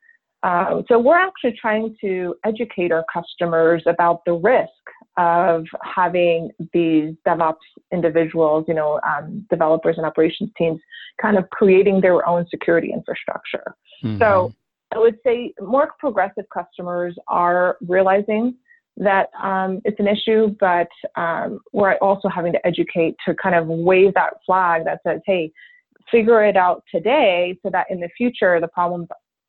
uh, 0.44 0.82
so 0.88 1.00
we're 1.00 1.18
actually 1.18 1.56
trying 1.60 1.96
to 2.02 2.36
educate 2.46 2.92
our 2.92 3.06
customers 3.12 3.84
about 3.86 4.22
the 4.26 4.34
risk 4.34 4.69
of 5.18 5.66
having 5.81 6.52
these 6.74 7.14
DevOps 7.26 7.56
individuals, 7.92 8.66
you 8.68 8.74
know, 8.74 9.00
um, 9.07 9.45
developers 9.50 9.95
and 9.98 10.06
operations 10.06 10.50
teams, 10.57 10.80
kind 11.22 11.38
of 11.38 11.50
creating 11.50 12.02
their 12.02 12.28
own 12.28 12.45
security 12.50 12.92
infrastructure. 12.94 13.76
Mm-hmm. 14.04 14.19
So 14.19 14.54
I 14.94 15.00
would 15.00 15.18
say 15.26 15.54
more 15.60 15.92
progressive 16.00 16.45
customers 16.54 17.16
are 17.28 17.78
realizing 17.88 18.56
that 18.98 19.30
um, 19.42 19.81
it's 19.84 20.00
an 20.00 20.07
issue, 20.07 20.56
but 20.60 20.88
um, 21.16 21.60
we're 21.74 21.95
also 21.95 22.30
having 22.30 22.54
to 22.54 22.68
educate 22.68 23.16
to 23.26 23.34
kind 23.36 23.56
of 23.56 23.68
wave 23.68 24.14
that 24.14 24.34
flag 24.45 24.86
that 24.86 25.00
says, 25.06 25.22
hey, 25.26 25.52
figure 26.12 26.44
it 26.44 26.56
out 26.56 26.83
today 26.94 27.57
so 27.64 27.69
that 27.69 27.88
in 27.90 28.00
the 28.00 28.09
future 28.18 28.59
the 28.59 28.68
problem's 28.68 29.07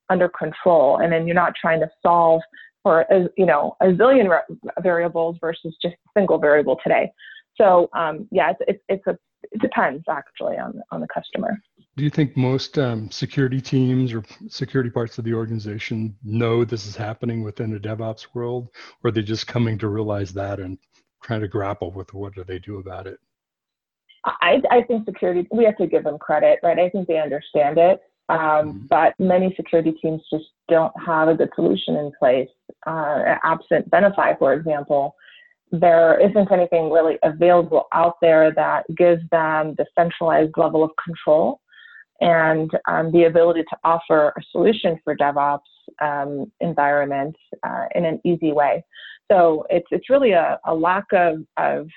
under 0.08 0.28
control 0.28 0.98
and 0.98 1.12
then 1.12 1.26
you're 1.26 1.34
not 1.34 1.52
trying 1.60 1.80
to 1.80 1.88
solve 2.02 2.40
for 2.82 3.00
a, 3.10 3.28
you 3.36 3.46
know 3.46 3.76
a 3.80 3.86
zillion 3.86 4.28
variables 4.80 5.36
versus 5.40 5.76
just 5.82 5.94
a 5.94 6.10
single 6.16 6.38
variable 6.38 6.78
today. 6.82 7.10
So 7.56 7.88
um, 7.96 8.28
yeah 8.30 8.50
it's, 8.50 8.60
it's, 8.68 8.82
it's 8.88 9.06
a 9.06 9.18
it 9.52 9.60
depends 9.60 10.04
actually 10.10 10.56
on 10.56 10.80
on 10.90 11.00
the 11.00 11.08
customer. 11.08 11.60
Do 11.96 12.04
you 12.04 12.10
think 12.10 12.36
most 12.36 12.78
um, 12.78 13.10
security 13.10 13.60
teams 13.60 14.12
or 14.12 14.22
security 14.48 14.90
parts 14.90 15.18
of 15.18 15.24
the 15.24 15.34
organization 15.34 16.14
know 16.22 16.64
this 16.64 16.86
is 16.86 16.94
happening 16.94 17.42
within 17.42 17.70
the 17.70 17.78
devops 17.78 18.26
world 18.34 18.68
or 19.02 19.08
are 19.08 19.10
they 19.10 19.22
just 19.22 19.46
coming 19.46 19.78
to 19.78 19.88
realize 19.88 20.32
that 20.34 20.60
and 20.60 20.78
trying 21.22 21.40
to 21.40 21.48
grapple 21.48 21.90
with 21.90 22.12
what 22.12 22.34
do 22.34 22.44
they 22.44 22.58
do 22.58 22.78
about 22.78 23.06
it 23.06 23.18
I, 24.26 24.60
I 24.70 24.82
think 24.82 25.04
security, 25.06 25.46
we 25.52 25.64
have 25.64 25.76
to 25.78 25.86
give 25.86 26.04
them 26.04 26.18
credit, 26.18 26.58
right? 26.62 26.78
I 26.78 26.88
think 26.90 27.06
they 27.08 27.18
understand 27.18 27.78
it. 27.78 28.00
Um, 28.28 28.38
mm-hmm. 28.38 28.78
but 28.90 29.14
many 29.20 29.54
security 29.54 29.92
teams 30.02 30.20
just 30.32 30.46
don't 30.68 30.92
have 31.04 31.28
a 31.28 31.34
good 31.34 31.50
solution 31.54 31.94
in 31.96 32.10
place. 32.18 32.48
Uh, 32.84 33.36
absent 33.44 33.88
Venafi, 33.88 34.36
for 34.38 34.52
example, 34.52 35.14
there 35.70 36.20
isn't 36.20 36.50
anything 36.50 36.90
really 36.90 37.18
available 37.22 37.86
out 37.94 38.16
there 38.20 38.52
that 38.52 38.84
gives 38.96 39.22
them 39.30 39.74
the 39.78 39.86
centralized 39.96 40.54
level 40.56 40.82
of 40.82 40.90
control 41.02 41.60
and 42.20 42.70
um, 42.88 43.12
the 43.12 43.24
ability 43.24 43.62
to 43.62 43.76
offer 43.84 44.32
a 44.36 44.42
solution 44.50 44.98
for 45.04 45.16
DevOps 45.16 45.60
um, 46.00 46.50
environment 46.60 47.36
uh, 47.62 47.84
in 47.94 48.04
an 48.04 48.20
easy 48.24 48.52
way. 48.52 48.84
So 49.30 49.66
it's 49.70 49.86
it's 49.90 50.08
really 50.08 50.32
a, 50.32 50.58
a 50.66 50.74
lack 50.74 51.04
of, 51.12 51.38
of 51.56 51.88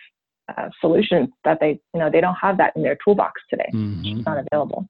uh, 0.58 0.70
solutions 0.82 1.29
that 1.44 1.60
they 1.60 1.79
you 1.94 2.00
know 2.00 2.10
they 2.10 2.22
don't 2.22 2.36
have 2.36 2.58
that 2.58 2.74
in 2.75 2.84
their 2.84 2.98
toolbox 3.03 3.41
today 3.50 3.70
mm-hmm. 3.74 4.18
it's 4.18 4.25
not 4.25 4.44
available 4.51 4.88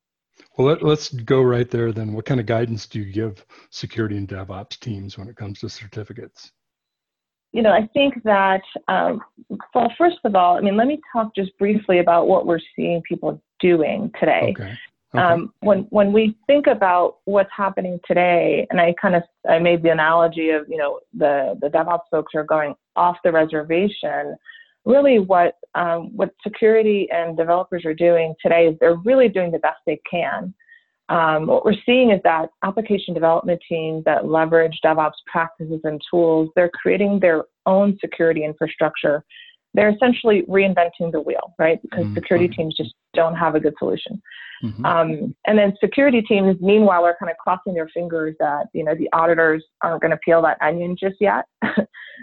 well 0.58 0.68
let, 0.68 0.84
us 0.84 1.10
go 1.10 1.42
right 1.42 1.70
there 1.70 1.92
then 1.92 2.14
what 2.14 2.26
kind 2.26 2.40
of 2.40 2.46
guidance 2.46 2.86
do 2.86 3.00
you 3.00 3.12
give 3.12 3.46
security 3.70 4.18
and 4.18 4.28
devops 4.28 4.80
teams 4.80 5.18
when 5.18 5.28
it 5.28 5.36
comes 5.36 5.60
to 5.60 5.70
certificates 5.70 6.52
you 7.52 7.64
know, 7.64 7.72
I 7.72 7.90
think 7.94 8.22
that, 8.26 8.62
um, 8.88 9.22
well, 9.74 9.92
first 9.98 10.20
of 10.24 10.36
all, 10.36 10.58
I 10.58 10.62
mean, 10.62 10.78
let 10.78 10.88
me 10.88 11.00
talk 11.12 11.34
just 11.36 11.58
briefly 11.58 11.98
about 11.98 12.28
what 12.28 12.46
we're 12.46 12.60
seeing 12.76 13.02
people 13.02 13.42
doing 13.60 14.12
today. 14.20 14.54
Okay. 14.56 14.78
Okay. 15.16 15.24
Um, 15.24 15.52
when 15.62 15.88
when 15.90 16.14
we 16.14 16.38
think 16.46 16.68
about 16.68 17.18
what's 17.26 17.50
happening 17.56 18.00
today, 18.06 18.68
and 18.70 18.80
I 18.80 18.94
kind 19.02 19.16
of 19.16 19.24
I 19.50 19.58
made 19.58 19.82
the 19.82 19.90
analogy 19.90 20.52
of 20.52 20.70
you 20.70 20.78
know 20.78 21.00
the 21.18 21.58
the 21.62 21.68
DevOps 21.68 22.04
folks 22.12 22.36
are 22.36 22.44
going 22.44 22.76
off 22.96 23.18
the 23.24 23.32
reservation. 23.32 24.36
Really, 24.90 25.20
what 25.20 25.54
um, 25.76 26.16
what 26.16 26.34
security 26.42 27.08
and 27.12 27.38
developers 27.38 27.86
are 27.86 27.94
doing 27.94 28.34
today 28.42 28.66
is 28.66 28.76
they're 28.80 28.96
really 29.06 29.30
doing 29.30 29.52
the 29.52 29.60
best 29.60 29.78
they 29.86 30.02
can. 30.10 30.54
Um, 31.10 31.46
what 31.46 31.64
we're 31.64 31.74
seeing 31.86 32.10
is 32.10 32.20
that 32.24 32.50
application 32.64 33.14
development 33.14 33.62
teams 33.70 34.04
that 34.06 34.28
leverage 34.28 34.80
DevOps 34.84 35.12
practices 35.26 35.82
and 35.84 36.02
tools, 36.10 36.50
they're 36.56 36.70
creating 36.70 37.20
their 37.20 37.46
own 37.68 37.98
security 38.02 38.44
infrastructure. 38.44 39.24
They're 39.76 39.90
essentially 39.90 40.42
reinventing 40.50 41.12
the 41.12 41.22
wheel, 41.22 41.54
right? 41.60 41.80
Because 41.84 42.06
mm-hmm. 42.06 42.16
security 42.16 42.48
teams 42.48 42.76
just 42.76 42.96
don't 43.14 43.36
have 43.36 43.54
a 43.54 43.60
good 43.60 43.76
solution. 43.78 44.20
Mm-hmm. 44.64 44.86
Um, 44.86 45.36
and 45.46 45.58
then 45.58 45.74
security 45.80 46.22
teams, 46.22 46.58
meanwhile, 46.62 47.06
are 47.06 47.16
kind 47.20 47.32
of 47.32 47.38
crossing 47.38 47.76
their 47.76 47.90
fingers 47.90 48.36
that 48.40 48.68
you 48.74 48.84
know 48.84 48.96
the 48.96 49.08
auditors 49.14 49.64
aren't 49.82 50.02
going 50.02 50.12
to 50.12 50.18
peel 50.18 50.42
that 50.42 50.58
onion 50.62 50.96
just 51.00 51.16
yet, 51.20 51.46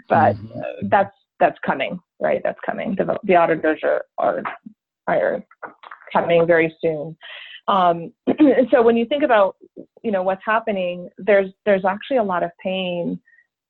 but 0.09 0.35
mm-hmm. 0.35 0.87
that's 0.89 1.15
that's 1.39 1.57
coming, 1.65 1.99
right? 2.19 2.41
That's 2.43 2.59
coming. 2.65 2.95
The, 2.97 3.17
the 3.23 3.35
auditors 3.35 3.79
are, 3.83 4.03
are 4.17 4.43
are 5.07 5.43
coming 6.11 6.45
very 6.45 6.75
soon. 6.81 7.15
Um, 7.67 8.13
and 8.27 8.67
so 8.71 8.81
when 8.81 8.97
you 8.97 9.05
think 9.05 9.23
about 9.23 9.55
you 10.03 10.11
know 10.11 10.23
what's 10.23 10.41
happening, 10.45 11.09
there's 11.17 11.51
there's 11.65 11.85
actually 11.85 12.17
a 12.17 12.23
lot 12.23 12.43
of 12.43 12.51
pain 12.63 13.19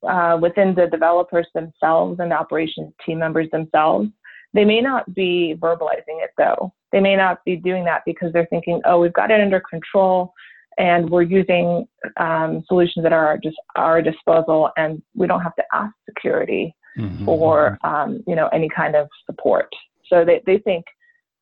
uh, 0.08 0.38
within 0.42 0.76
the 0.76 0.88
developers 0.88 1.48
themselves 1.54 2.20
and 2.20 2.32
the 2.32 2.36
operations 2.36 2.94
team 3.06 3.20
members 3.20 3.50
themselves. 3.52 4.10
They 4.54 4.66
may 4.66 4.82
not 4.82 5.14
be 5.14 5.56
verbalizing 5.60 6.24
it 6.24 6.32
though. 6.38 6.74
They 6.92 7.00
may 7.00 7.16
not 7.16 7.44
be 7.44 7.58
doing 7.58 7.84
that 7.86 8.04
because 8.06 8.32
they're 8.32 8.48
thinking, 8.48 8.82
oh, 8.86 9.00
we've 9.00 9.14
got 9.14 9.32
it 9.32 9.42
under 9.42 9.60
control 9.60 10.34
and 10.78 11.10
we're 11.10 11.24
using 11.24 11.86
um, 12.18 12.64
solutions 12.68 13.04
that 13.04 13.12
are 13.12 13.38
just 13.44 13.58
our 13.76 14.02
disposal 14.02 14.70
and 14.78 15.02
we 15.16 15.28
don't 15.28 15.42
have 15.42 15.56
to 15.56 15.64
ask 15.74 15.94
security 16.06 16.74
mm-hmm. 16.98 17.26
for 17.26 17.78
um, 17.84 18.24
you 18.28 18.36
know 18.36 18.48
any 18.48 18.70
kind 18.70 18.96
of 18.96 19.08
support. 19.26 19.70
So 20.08 20.24
they, 20.26 20.42
they 20.46 20.58
think 20.60 20.86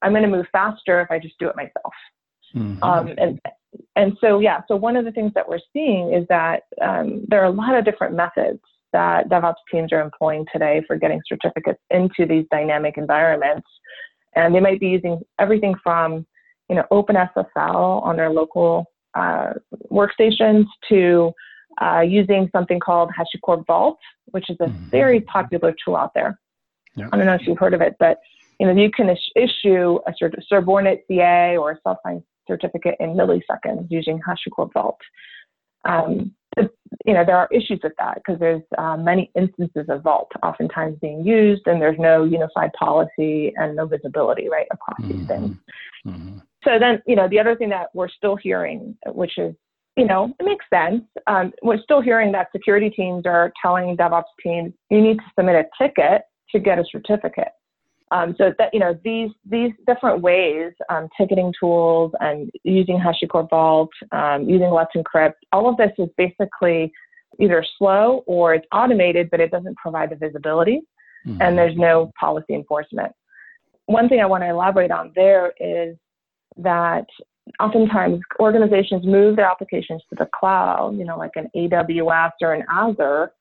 I'm 0.01 0.11
going 0.11 0.23
to 0.23 0.29
move 0.29 0.47
faster 0.51 1.01
if 1.01 1.11
I 1.11 1.19
just 1.19 1.37
do 1.39 1.47
it 1.47 1.55
myself. 1.55 1.93
Mm-hmm. 2.55 2.83
Um, 2.83 3.13
and 3.17 3.39
and 3.95 4.17
so 4.21 4.39
yeah, 4.39 4.61
so 4.67 4.75
one 4.75 4.95
of 4.95 5.05
the 5.05 5.11
things 5.11 5.31
that 5.35 5.47
we're 5.47 5.59
seeing 5.73 6.13
is 6.13 6.25
that 6.29 6.63
um, 6.81 7.25
there 7.27 7.41
are 7.41 7.45
a 7.45 7.51
lot 7.51 7.75
of 7.75 7.85
different 7.85 8.15
methods 8.15 8.59
that 8.93 9.29
DevOps 9.29 9.55
teams 9.69 9.91
are 9.91 9.99
employing 9.99 10.45
today 10.53 10.81
for 10.87 10.95
getting 10.95 11.21
certificates 11.27 11.81
into 11.89 12.25
these 12.25 12.45
dynamic 12.49 12.97
environments. 12.97 13.67
And 14.35 14.55
they 14.55 14.61
might 14.61 14.79
be 14.79 14.87
using 14.87 15.19
everything 15.37 15.75
from, 15.83 16.25
you 16.69 16.77
know, 16.77 16.85
OpenSSL 16.91 18.03
on 18.03 18.15
their 18.15 18.29
local 18.29 18.85
uh, 19.13 19.53
workstations 19.91 20.65
to 20.89 21.33
uh, 21.81 22.01
using 22.01 22.49
something 22.51 22.79
called 22.79 23.11
HashiCorp 23.17 23.65
Vault, 23.67 23.97
which 24.25 24.49
is 24.49 24.57
a 24.59 24.65
mm-hmm. 24.65 24.89
very 24.89 25.21
popular 25.21 25.73
tool 25.83 25.95
out 25.95 26.13
there. 26.13 26.39
Yeah. 26.95 27.09
I 27.11 27.17
don't 27.17 27.25
know 27.25 27.33
if 27.33 27.45
you've 27.45 27.57
heard 27.57 27.73
of 27.73 27.81
it, 27.81 27.95
but 27.99 28.19
you 28.59 28.67
know, 28.67 28.73
you 28.73 28.89
can 28.89 29.09
is- 29.09 29.31
issue 29.35 29.99
a 30.07 30.13
sort 30.17 30.33
of 30.33 30.43
subordinate 30.47 31.03
CA 31.07 31.57
or 31.57 31.71
a 31.71 31.79
self-signed 31.83 32.23
certificate 32.47 32.95
in 32.99 33.15
milliseconds 33.15 33.87
using 33.89 34.19
HashiCorp 34.27 34.71
Vault. 34.73 34.99
Um, 35.83 36.33
you 37.05 37.13
know, 37.13 37.25
there 37.25 37.37
are 37.37 37.49
issues 37.51 37.79
with 37.83 37.93
that 37.99 38.15
because 38.15 38.39
there's 38.39 38.63
uh, 38.77 38.95
many 38.97 39.29
instances 39.35 39.85
of 39.89 40.03
Vault 40.03 40.31
oftentimes 40.41 40.97
being 41.01 41.25
used, 41.25 41.63
and 41.67 41.81
there's 41.81 41.99
no 41.99 42.23
unified 42.23 42.71
policy 42.73 43.53
and 43.57 43.75
no 43.75 43.85
visibility 43.85 44.49
right 44.49 44.67
across 44.71 44.99
mm-hmm. 45.01 45.19
these 45.19 45.27
things. 45.27 45.57
Mm-hmm. 46.07 46.37
So 46.63 46.79
then, 46.79 47.01
you 47.05 47.15
know, 47.15 47.27
the 47.27 47.39
other 47.39 47.55
thing 47.55 47.69
that 47.69 47.89
we're 47.93 48.09
still 48.09 48.35
hearing, 48.35 48.97
which 49.07 49.37
is, 49.37 49.53
you 49.95 50.05
know, 50.05 50.33
it 50.39 50.43
makes 50.43 50.65
sense. 50.73 51.03
Um, 51.27 51.53
we're 51.63 51.81
still 51.81 52.01
hearing 52.01 52.31
that 52.33 52.47
security 52.51 52.89
teams 52.89 53.25
are 53.25 53.51
telling 53.61 53.95
DevOps 53.95 54.23
teams, 54.43 54.73
you 54.89 55.01
need 55.01 55.17
to 55.17 55.23
submit 55.37 55.55
a 55.55 55.65
ticket 55.81 56.23
to 56.51 56.59
get 56.59 56.79
a 56.79 56.83
certificate. 56.91 57.49
Um, 58.11 58.35
so 58.37 58.53
that 58.59 58.71
you 58.71 58.79
know 58.79 58.97
these 59.03 59.31
these 59.49 59.71
different 59.87 60.21
ways, 60.21 60.73
um, 60.89 61.09
ticketing 61.19 61.51
tools 61.59 62.11
and 62.19 62.51
using 62.63 62.99
HashiCorp 62.99 63.49
Vault, 63.49 63.89
um, 64.11 64.47
using 64.47 64.69
Let's 64.69 64.91
Encrypt, 64.95 65.33
all 65.51 65.67
of 65.67 65.77
this 65.77 65.91
is 65.97 66.07
basically 66.15 66.91
either 67.39 67.65
slow 67.77 68.23
or 68.27 68.53
it's 68.53 68.67
automated, 68.71 69.29
but 69.31 69.39
it 69.39 69.49
doesn't 69.49 69.75
provide 69.77 70.11
the 70.11 70.15
visibility, 70.15 70.81
mm-hmm. 71.25 71.41
and 71.41 71.57
there's 71.57 71.75
no 71.75 72.11
policy 72.19 72.53
enforcement. 72.53 73.11
One 73.87 74.07
thing 74.07 74.19
I 74.19 74.27
want 74.27 74.43
to 74.43 74.49
elaborate 74.49 74.91
on 74.91 75.11
there 75.15 75.53
is 75.59 75.97
that 76.57 77.05
oftentimes 77.59 78.19
organizations 78.39 79.05
move 79.05 79.35
their 79.35 79.45
applications 79.45 80.01
to 80.09 80.15
the 80.15 80.27
cloud, 80.33 80.97
you 80.97 81.05
know, 81.05 81.17
like 81.17 81.31
an 81.35 81.49
AWS 81.55 82.31
or 82.41 82.53
an 82.53 82.63
Azure, 82.69 83.31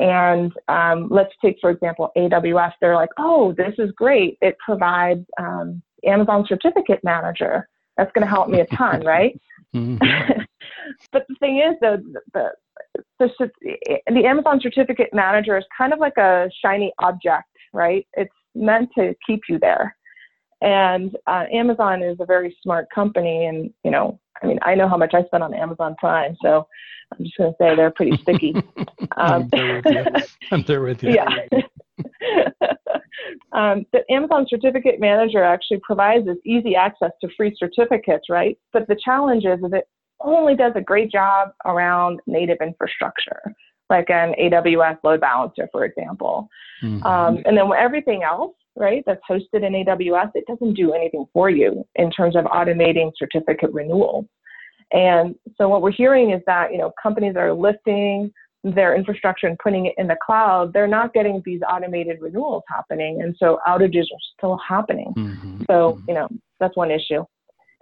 and 0.00 0.50
um, 0.68 1.08
let's 1.10 1.32
take, 1.44 1.58
for 1.60 1.68
example, 1.68 2.10
AWS. 2.16 2.72
They're 2.80 2.94
like, 2.94 3.10
oh, 3.18 3.54
this 3.58 3.74
is 3.78 3.90
great. 3.92 4.38
It 4.40 4.56
provides 4.64 5.26
um, 5.38 5.82
Amazon 6.06 6.46
Certificate 6.48 7.00
Manager. 7.04 7.68
That's 7.98 8.10
going 8.12 8.26
to 8.26 8.30
help 8.30 8.48
me 8.48 8.60
a 8.60 8.66
ton, 8.76 9.00
right? 9.04 9.38
Mm-hmm. 9.76 10.40
but 11.12 11.26
the 11.28 11.34
thing 11.38 11.58
is, 11.58 11.76
though, 11.82 11.98
the, 12.32 12.50
the, 13.18 13.50
the 14.06 14.24
Amazon 14.24 14.58
Certificate 14.62 15.10
Manager 15.12 15.58
is 15.58 15.64
kind 15.76 15.92
of 15.92 15.98
like 15.98 16.16
a 16.16 16.50
shiny 16.64 16.94
object, 17.00 17.44
right? 17.74 18.06
It's 18.14 18.32
meant 18.54 18.88
to 18.96 19.14
keep 19.26 19.40
you 19.50 19.58
there. 19.58 19.94
And 20.60 21.16
uh, 21.26 21.44
Amazon 21.52 22.02
is 22.02 22.18
a 22.20 22.26
very 22.26 22.56
smart 22.62 22.88
company, 22.94 23.46
and 23.46 23.72
you 23.84 23.90
know, 23.90 24.20
I 24.42 24.46
mean, 24.46 24.58
I 24.62 24.74
know 24.74 24.88
how 24.88 24.96
much 24.96 25.14
I 25.14 25.24
spend 25.24 25.42
on 25.42 25.54
Amazon 25.54 25.96
Prime, 25.98 26.36
so 26.42 26.66
I'm 27.12 27.24
just 27.24 27.36
going 27.36 27.50
to 27.50 27.56
say 27.58 27.76
they're 27.76 27.90
pretty 27.90 28.16
sticky. 28.22 28.54
Um, 29.16 29.42
I'm, 29.42 29.48
there 29.50 29.82
with 29.82 29.86
you. 29.86 30.04
I'm 30.52 30.62
there 30.62 30.82
with 30.82 31.02
you. 31.02 31.10
Yeah. 31.10 31.26
um, 33.52 33.84
the 33.92 34.04
Amazon 34.08 34.46
Certificate 34.48 35.00
Manager 35.00 35.42
actually 35.42 35.80
provides 35.82 36.26
this 36.26 36.36
easy 36.46 36.76
access 36.76 37.10
to 37.20 37.28
free 37.36 37.54
certificates, 37.58 38.26
right? 38.30 38.56
But 38.72 38.86
the 38.86 38.96
challenge 39.04 39.44
is 39.44 39.60
that 39.62 39.72
it 39.72 39.88
only 40.20 40.54
does 40.54 40.72
a 40.76 40.80
great 40.80 41.10
job 41.10 41.50
around 41.66 42.20
native 42.26 42.58
infrastructure, 42.62 43.42
like 43.90 44.08
an 44.10 44.34
AWS 44.40 44.98
load 45.04 45.20
balancer, 45.20 45.68
for 45.72 45.84
example. 45.84 46.48
Mm-hmm. 46.82 47.04
Um, 47.04 47.38
and 47.44 47.56
then 47.56 47.70
everything 47.76 48.22
else, 48.22 48.54
right, 48.76 49.02
that's 49.06 49.20
hosted 49.28 49.66
in 49.66 49.72
AWS, 49.84 50.30
it 50.34 50.46
doesn't 50.46 50.74
do 50.74 50.92
anything 50.92 51.26
for 51.32 51.50
you 51.50 51.84
in 51.96 52.10
terms 52.10 52.36
of 52.36 52.44
automating 52.44 53.10
certificate 53.18 53.72
renewal. 53.72 54.26
And 54.92 55.34
so 55.56 55.68
what 55.68 55.82
we're 55.82 55.92
hearing 55.92 56.30
is 56.30 56.40
that, 56.46 56.72
you 56.72 56.78
know, 56.78 56.92
companies 57.00 57.36
are 57.36 57.52
lifting 57.52 58.32
their 58.62 58.94
infrastructure 58.94 59.46
and 59.46 59.58
putting 59.58 59.86
it 59.86 59.94
in 59.96 60.06
the 60.06 60.16
cloud, 60.24 60.72
they're 60.72 60.86
not 60.86 61.14
getting 61.14 61.40
these 61.44 61.60
automated 61.68 62.18
renewals 62.20 62.62
happening. 62.68 63.22
And 63.22 63.34
so 63.38 63.58
outages 63.66 64.02
are 64.02 64.20
still 64.36 64.58
happening. 64.66 65.12
Mm-hmm. 65.16 65.62
So, 65.70 65.92
mm-hmm. 65.92 66.04
you 66.08 66.14
know, 66.14 66.28
that's 66.58 66.76
one 66.76 66.90
issue. 66.90 67.24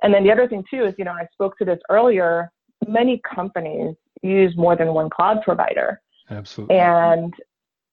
And 0.03 0.15
then 0.15 0.23
the 0.23 0.31
other 0.31 0.47
thing 0.47 0.63
too 0.71 0.85
is, 0.85 0.95
you 0.97 1.05
know, 1.05 1.13
I 1.13 1.27
spoke 1.33 1.59
to 1.59 1.65
this 1.65 1.81
earlier, 1.91 2.53
many 2.87 3.21
companies 3.35 3.97
use 4.23 4.57
more 4.57 4.77
than 4.77 4.95
one 4.95 5.11
cloud 5.11 5.43
provider. 5.43 6.01
Absolutely. 6.31 6.77
And 6.77 7.35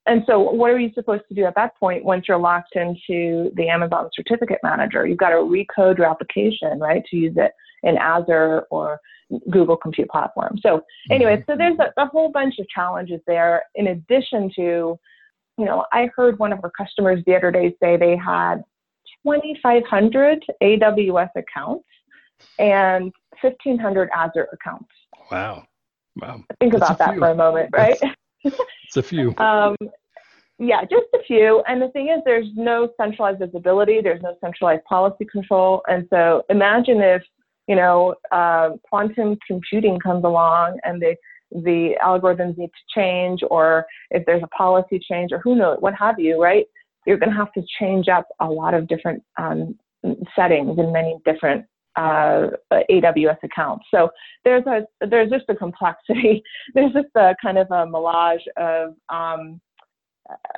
and 0.07 0.23
so 0.27 0.39
what 0.39 0.69
are 0.69 0.79
you 0.79 0.91
supposed 0.93 1.23
to 1.29 1.33
do 1.33 1.45
at 1.45 1.55
that 1.55 1.75
point 1.77 2.05
once 2.05 2.25
you're 2.27 2.37
locked 2.37 2.75
into 2.75 3.51
the 3.55 3.69
Amazon 3.69 4.09
certificate 4.13 4.59
manager? 4.61 5.07
You've 5.07 5.17
got 5.17 5.29
to 5.29 5.37
recode 5.37 5.97
your 5.97 6.05
application, 6.05 6.79
right, 6.79 7.03
to 7.09 7.17
use 7.17 7.33
it 7.37 7.51
in 7.81 7.97
Azure 7.97 8.67
or 8.69 8.99
Google 9.49 9.75
Compute 9.75 10.09
Platform. 10.09 10.57
So 10.61 10.81
anyway, 11.09 11.37
mm-hmm. 11.37 11.51
so 11.51 11.57
there's 11.57 11.77
a, 11.79 12.01
a 12.01 12.05
whole 12.07 12.29
bunch 12.29 12.59
of 12.59 12.67
challenges 12.69 13.19
there 13.25 13.63
in 13.73 13.87
addition 13.87 14.51
to, 14.57 14.99
you 15.57 15.65
know, 15.65 15.85
I 15.91 16.09
heard 16.15 16.37
one 16.37 16.53
of 16.53 16.59
our 16.63 16.71
customers 16.77 17.23
the 17.25 17.35
other 17.35 17.49
day 17.49 17.75
say 17.81 17.97
they 17.97 18.15
had 18.15 18.57
2,500 19.25 20.43
AWS 20.61 21.29
accounts 21.35 21.85
and 22.59 23.11
1,500 23.41 24.09
Azure 24.15 24.47
accounts. 24.53 24.89
Wow. 25.31 25.65
Wow. 26.17 26.43
Think 26.59 26.73
That's 26.73 26.89
about 26.89 26.97
that 26.99 27.17
for 27.17 27.29
a 27.29 27.35
moment, 27.35 27.69
right? 27.73 27.97
it's 28.43 28.97
a 28.97 29.03
few. 29.03 29.35
um, 29.37 29.75
yeah, 30.57 30.81
just 30.83 31.07
a 31.13 31.19
few. 31.27 31.61
And 31.67 31.81
the 31.81 31.89
thing 31.89 32.09
is, 32.09 32.21
there's 32.25 32.47
no 32.55 32.89
centralized 32.99 33.39
visibility, 33.39 33.99
there's 34.01 34.21
no 34.21 34.35
centralized 34.41 34.83
policy 34.85 35.25
control. 35.29 35.81
And 35.87 36.07
so 36.09 36.43
imagine 36.49 37.01
if 37.01 37.21
you 37.67 37.75
know, 37.75 38.15
uh, 38.31 38.71
quantum 38.87 39.37
computing 39.47 39.99
comes 39.99 40.23
along 40.23 40.79
and 40.83 41.01
the 41.01 41.15
the 41.51 41.95
algorithms 42.03 42.57
need 42.57 42.67
to 42.67 42.99
change, 42.99 43.41
or 43.49 43.85
if 44.09 44.25
there's 44.25 44.43
a 44.43 44.47
policy 44.47 44.99
change, 44.99 45.31
or 45.31 45.39
who 45.39 45.55
knows, 45.55 45.77
what 45.79 45.93
have 45.93 46.19
you, 46.19 46.41
right? 46.41 46.65
You're 47.05 47.17
going 47.17 47.29
to 47.29 47.35
have 47.35 47.53
to 47.53 47.61
change 47.79 48.07
up 48.07 48.27
a 48.39 48.47
lot 48.47 48.73
of 48.73 48.87
different 48.87 49.23
um, 49.37 49.77
settings 50.35 50.77
in 50.79 50.91
many 50.91 51.17
different 51.23 51.65
uh, 51.95 52.47
AWS 52.71 53.37
accounts. 53.43 53.85
So 53.91 54.09
there's 54.43 54.65
a 54.65 54.85
there's 55.05 55.29
just 55.29 55.45
a 55.49 55.55
complexity. 55.55 56.43
there's 56.73 56.93
just 56.93 57.07
a 57.15 57.35
kind 57.41 57.57
of 57.57 57.69
a 57.71 57.85
melange 57.85 58.43
of 58.57 58.95
um, 59.09 59.61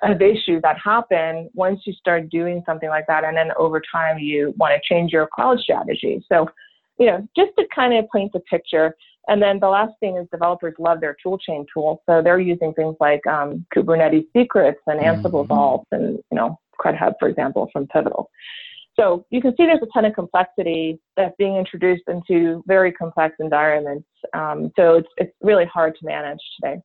of 0.03 0.21
issues 0.21 0.61
that 0.63 0.77
happen 0.83 1.49
once 1.53 1.81
you 1.85 1.93
start 1.93 2.29
doing 2.29 2.63
something 2.65 2.89
like 2.89 3.05
that, 3.07 3.23
and 3.23 3.35
then 3.35 3.51
over 3.57 3.81
time 3.91 4.17
you 4.17 4.53
want 4.57 4.73
to 4.73 4.93
change 4.93 5.11
your 5.11 5.27
cloud 5.27 5.59
strategy. 5.59 6.23
So, 6.31 6.47
you 6.97 7.05
know, 7.07 7.27
just 7.35 7.51
to 7.57 7.65
kind 7.73 7.93
of 7.93 8.05
paint 8.13 8.33
the 8.33 8.39
picture. 8.41 8.95
And 9.29 9.41
then 9.41 9.59
the 9.59 9.67
last 9.67 9.91
thing 9.99 10.15
is 10.15 10.25
developers 10.31 10.73
love 10.79 11.01
their 11.01 11.17
toolchain 11.23 11.65
tools, 11.73 11.99
so 12.07 12.21
they're 12.21 12.39
using 12.39 12.73
things 12.73 12.95
like 13.01 13.27
um, 13.27 13.65
Kubernetes 13.75 14.25
secrets 14.33 14.79
and 14.87 15.01
Ansible 15.01 15.43
mm-hmm. 15.43 15.53
Vault, 15.53 15.85
and 15.91 16.17
you 16.31 16.37
know, 16.37 16.57
CredHub, 16.79 17.15
for 17.19 17.27
example, 17.27 17.69
from 17.73 17.87
Pivotal. 17.87 18.29
So 18.99 19.25
you 19.29 19.41
can 19.41 19.51
see 19.51 19.65
there's 19.65 19.81
a 19.81 19.87
ton 19.93 20.05
of 20.05 20.13
complexity 20.13 20.99
that's 21.15 21.35
being 21.37 21.55
introduced 21.55 22.03
into 22.07 22.63
very 22.65 22.91
complex 22.91 23.35
environments. 23.39 24.07
Um, 24.33 24.71
so 24.75 24.95
it's, 24.95 25.07
it's 25.17 25.33
really 25.41 25.65
hard 25.65 25.95
to 25.99 26.05
manage 26.05 26.39
today. 26.59 26.81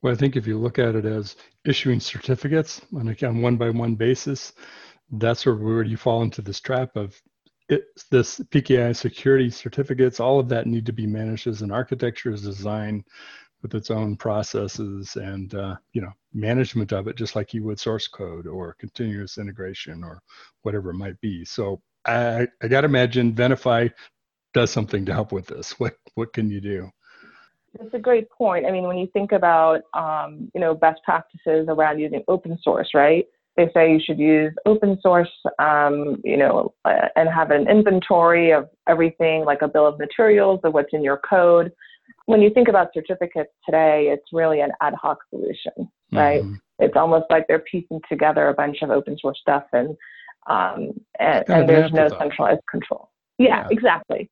Well, 0.00 0.12
I 0.12 0.16
think 0.16 0.36
if 0.36 0.46
you 0.46 0.58
look 0.58 0.78
at 0.78 0.94
it 0.94 1.04
as 1.04 1.36
issuing 1.64 1.98
certificates 1.98 2.80
on 2.94 3.08
a 3.08 3.32
one 3.32 3.56
by 3.56 3.70
one 3.70 3.96
basis, 3.96 4.52
that's 5.10 5.44
where, 5.44 5.56
where 5.56 5.82
you 5.82 5.96
fall 5.96 6.22
into 6.22 6.40
this 6.40 6.60
trap 6.60 6.94
of 6.94 7.20
it, 7.68 7.84
this 8.10 8.38
PKI 8.38 8.94
security 8.94 9.50
certificates. 9.50 10.20
All 10.20 10.38
of 10.38 10.48
that 10.50 10.66
need 10.66 10.86
to 10.86 10.92
be 10.92 11.06
managed 11.06 11.46
as 11.46 11.62
an 11.62 11.72
architecture, 11.72 12.32
as 12.32 12.42
design, 12.42 13.04
with 13.62 13.74
its 13.74 13.90
own 13.90 14.16
processes 14.16 15.16
and 15.16 15.54
uh, 15.54 15.76
you 15.92 16.00
know 16.00 16.12
management 16.32 16.92
of 16.92 17.08
it, 17.08 17.16
just 17.16 17.36
like 17.36 17.54
you 17.54 17.64
would 17.64 17.80
source 17.80 18.06
code 18.06 18.46
or 18.46 18.76
continuous 18.78 19.38
integration 19.38 20.04
or 20.04 20.22
whatever 20.62 20.90
it 20.90 20.94
might 20.94 21.20
be. 21.20 21.44
So 21.44 21.80
I, 22.04 22.46
I 22.62 22.68
got 22.68 22.82
to 22.82 22.86
imagine 22.86 23.34
Venafi 23.34 23.92
does 24.54 24.70
something 24.70 25.04
to 25.06 25.12
help 25.12 25.32
with 25.32 25.46
this. 25.46 25.78
What 25.78 25.96
what 26.14 26.32
can 26.32 26.50
you 26.50 26.60
do? 26.60 26.90
That's 27.78 27.94
a 27.94 27.98
great 27.98 28.30
point. 28.30 28.66
I 28.66 28.70
mean, 28.70 28.84
when 28.84 28.96
you 28.96 29.08
think 29.12 29.32
about 29.32 29.82
um, 29.94 30.50
you 30.54 30.60
know 30.60 30.74
best 30.74 31.00
practices 31.04 31.66
around 31.68 31.98
using 31.98 32.22
open 32.28 32.58
source, 32.62 32.90
right? 32.94 33.26
They 33.56 33.68
say 33.74 33.92
you 33.92 34.00
should 34.00 34.20
use 34.20 34.54
open 34.66 35.00
source, 35.00 35.30
um, 35.58 36.20
you 36.22 36.36
know, 36.36 36.74
uh, 36.84 37.08
and 37.16 37.28
have 37.28 37.50
an 37.50 37.68
inventory 37.68 38.52
of 38.52 38.68
everything, 38.88 39.44
like 39.44 39.62
a 39.62 39.68
bill 39.68 39.84
of 39.84 39.98
materials 39.98 40.60
of 40.62 40.74
what's 40.74 40.92
in 40.92 41.02
your 41.02 41.20
code. 41.28 41.72
When 42.28 42.42
you 42.42 42.50
think 42.50 42.68
about 42.68 42.88
certificates 42.92 43.50
today, 43.64 44.10
it's 44.12 44.26
really 44.34 44.60
an 44.60 44.70
ad 44.82 44.92
hoc 45.00 45.16
solution, 45.30 45.90
right? 46.12 46.42
Mm-hmm. 46.42 46.54
It's 46.78 46.94
almost 46.94 47.24
like 47.30 47.46
they're 47.48 47.64
piecing 47.70 48.02
together 48.06 48.48
a 48.48 48.54
bunch 48.54 48.82
of 48.82 48.90
open 48.90 49.16
source 49.18 49.38
stuff, 49.40 49.64
and 49.72 49.96
um, 50.46 50.92
and, 51.18 51.44
and 51.48 51.66
there's 51.66 51.90
no 51.90 52.08
centralized 52.18 52.60
control. 52.70 53.10
Yeah, 53.38 53.46
yeah. 53.46 53.68
exactly. 53.70 54.30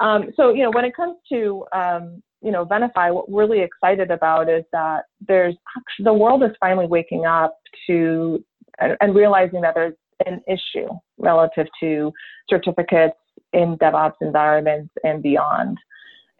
Um, 0.00 0.30
so 0.36 0.52
you 0.52 0.64
know, 0.64 0.70
when 0.70 0.84
it 0.84 0.94
comes 0.94 1.16
to 1.32 1.64
um, 1.72 2.22
you 2.42 2.50
know, 2.50 2.66
Venafi, 2.66 3.14
what 3.14 3.30
we're 3.30 3.46
really 3.46 3.62
excited 3.62 4.10
about 4.10 4.50
is 4.50 4.64
that 4.72 5.04
there's 5.26 5.56
actually, 5.78 6.04
the 6.04 6.12
world 6.12 6.42
is 6.42 6.50
finally 6.60 6.86
waking 6.86 7.24
up 7.24 7.56
to 7.86 8.44
and, 8.80 8.98
and 9.00 9.14
realizing 9.14 9.62
that 9.62 9.74
there's 9.74 9.94
an 10.26 10.42
issue 10.46 10.88
relative 11.16 11.68
to 11.80 12.12
certificates 12.50 13.16
in 13.54 13.78
DevOps 13.78 14.20
environments 14.20 14.92
and 15.04 15.22
beyond. 15.22 15.78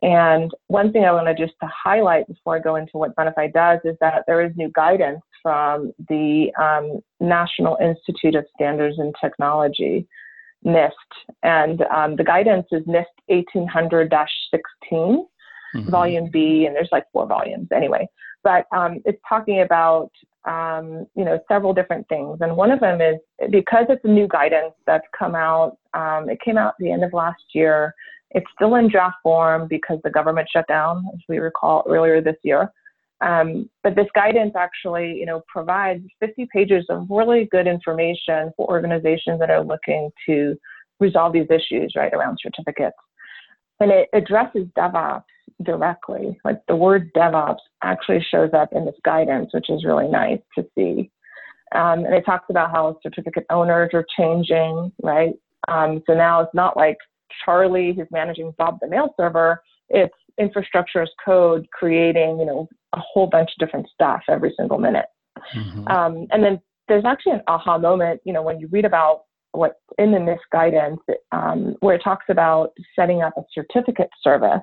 And 0.02 0.50
one 0.68 0.92
thing 0.92 1.04
I 1.04 1.12
want 1.12 1.26
to 1.26 1.34
just 1.34 1.58
to 1.60 1.68
highlight 1.68 2.26
before 2.26 2.56
I 2.56 2.58
go 2.58 2.76
into 2.76 2.92
what 2.94 3.14
Venafi 3.16 3.52
does 3.52 3.80
is 3.84 3.96
that 4.00 4.24
there 4.26 4.40
is 4.44 4.52
new 4.56 4.70
guidance 4.74 5.20
from 5.42 5.92
the 6.08 6.50
um, 6.60 7.00
National 7.20 7.76
Institute 7.82 8.34
of 8.34 8.46
Standards 8.54 8.98
and 8.98 9.14
Technology, 9.20 10.06
NIST, 10.64 10.90
and 11.42 11.82
um, 11.82 12.16
the 12.16 12.24
guidance 12.24 12.66
is 12.72 12.82
NIST 12.84 13.04
1800-16 13.30 14.08
mm-hmm. 14.90 15.90
volume 15.90 16.30
B, 16.30 16.64
and 16.66 16.74
there's 16.74 16.88
like 16.92 17.04
four 17.12 17.26
volumes 17.26 17.68
anyway. 17.74 18.08
But 18.42 18.66
um, 18.74 19.02
it's 19.04 19.20
talking 19.28 19.60
about 19.60 20.10
um, 20.46 21.06
you 21.14 21.26
know 21.26 21.38
several 21.46 21.74
different 21.74 22.08
things, 22.08 22.38
and 22.40 22.56
one 22.56 22.70
of 22.70 22.80
them 22.80 23.02
is 23.02 23.16
because 23.50 23.84
it's 23.90 24.04
a 24.04 24.08
new 24.08 24.26
guidance 24.26 24.72
that's 24.86 25.06
come 25.18 25.34
out. 25.34 25.76
Um, 25.92 26.30
it 26.30 26.40
came 26.40 26.56
out 26.56 26.68
at 26.68 26.74
the 26.78 26.90
end 26.90 27.04
of 27.04 27.12
last 27.12 27.42
year. 27.54 27.94
It's 28.32 28.46
still 28.54 28.76
in 28.76 28.88
draft 28.88 29.16
form 29.22 29.66
because 29.68 29.98
the 30.04 30.10
government 30.10 30.48
shut 30.52 30.66
down, 30.68 31.04
as 31.12 31.20
we 31.28 31.38
recall 31.38 31.84
earlier 31.88 32.20
this 32.20 32.36
year. 32.42 32.70
Um, 33.20 33.68
but 33.82 33.96
this 33.96 34.06
guidance 34.14 34.54
actually, 34.56 35.14
you 35.14 35.26
know, 35.26 35.42
provides 35.48 36.04
50 36.20 36.48
pages 36.52 36.86
of 36.88 37.06
really 37.10 37.48
good 37.50 37.66
information 37.66 38.50
for 38.56 38.66
organizations 38.68 39.40
that 39.40 39.50
are 39.50 39.62
looking 39.62 40.10
to 40.26 40.56
resolve 41.00 41.32
these 41.32 41.48
issues 41.50 41.92
right 41.96 42.12
around 42.14 42.38
certificates. 42.42 42.96
And 43.78 43.90
it 43.90 44.08
addresses 44.12 44.66
DevOps 44.76 45.24
directly. 45.62 46.38
Like 46.44 46.60
the 46.66 46.76
word 46.76 47.12
DevOps 47.14 47.58
actually 47.82 48.24
shows 48.30 48.50
up 48.54 48.70
in 48.72 48.84
this 48.84 48.94
guidance, 49.04 49.52
which 49.52 49.68
is 49.68 49.84
really 49.84 50.08
nice 50.08 50.40
to 50.56 50.64
see. 50.74 51.10
Um, 51.74 52.04
and 52.04 52.14
it 52.14 52.24
talks 52.24 52.46
about 52.50 52.70
how 52.70 52.98
certificate 53.02 53.46
owners 53.50 53.90
are 53.92 54.04
changing, 54.18 54.92
right? 55.02 55.34
Um, 55.68 56.02
so 56.06 56.14
now 56.14 56.40
it's 56.40 56.54
not 56.54 56.76
like 56.76 56.96
Charlie 57.44 57.92
who's 57.94 58.08
managing 58.10 58.52
Bob 58.58 58.78
the 58.80 58.88
mail 58.88 59.14
server. 59.16 59.62
It's 59.88 60.14
infrastructure 60.38 61.02
as 61.02 61.10
code 61.24 61.66
creating, 61.72 62.38
you 62.38 62.46
know, 62.46 62.68
a 62.94 63.00
whole 63.00 63.26
bunch 63.26 63.50
of 63.50 63.66
different 63.66 63.88
stuff 63.92 64.22
every 64.28 64.54
single 64.56 64.78
minute. 64.78 65.06
Mm-hmm. 65.54 65.88
Um, 65.88 66.26
and 66.30 66.42
then 66.42 66.60
there's 66.88 67.04
actually 67.04 67.32
an 67.32 67.42
aha 67.46 67.78
moment, 67.78 68.20
you 68.24 68.32
know, 68.32 68.42
when 68.42 68.58
you 68.58 68.68
read 68.70 68.84
about 68.84 69.22
what's 69.52 69.74
in 69.98 70.12
the 70.12 70.18
NIST 70.18 70.38
guidance, 70.52 71.00
um, 71.32 71.76
where 71.80 71.94
it 71.96 72.02
talks 72.02 72.26
about 72.28 72.70
setting 72.94 73.22
up 73.22 73.32
a 73.36 73.42
certificate 73.54 74.10
service 74.22 74.62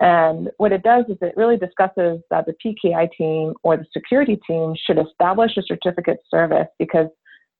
and 0.00 0.48
what 0.56 0.72
it 0.72 0.82
does 0.82 1.04
is 1.08 1.18
it 1.20 1.34
really 1.36 1.58
discusses 1.58 2.20
that 2.30 2.46
the 2.46 2.54
PKI 2.64 3.08
team 3.16 3.52
or 3.62 3.76
the 3.76 3.84
security 3.92 4.40
team 4.46 4.74
should 4.86 4.98
establish 4.98 5.56
a 5.58 5.62
certificate 5.62 6.20
service 6.30 6.68
because 6.78 7.08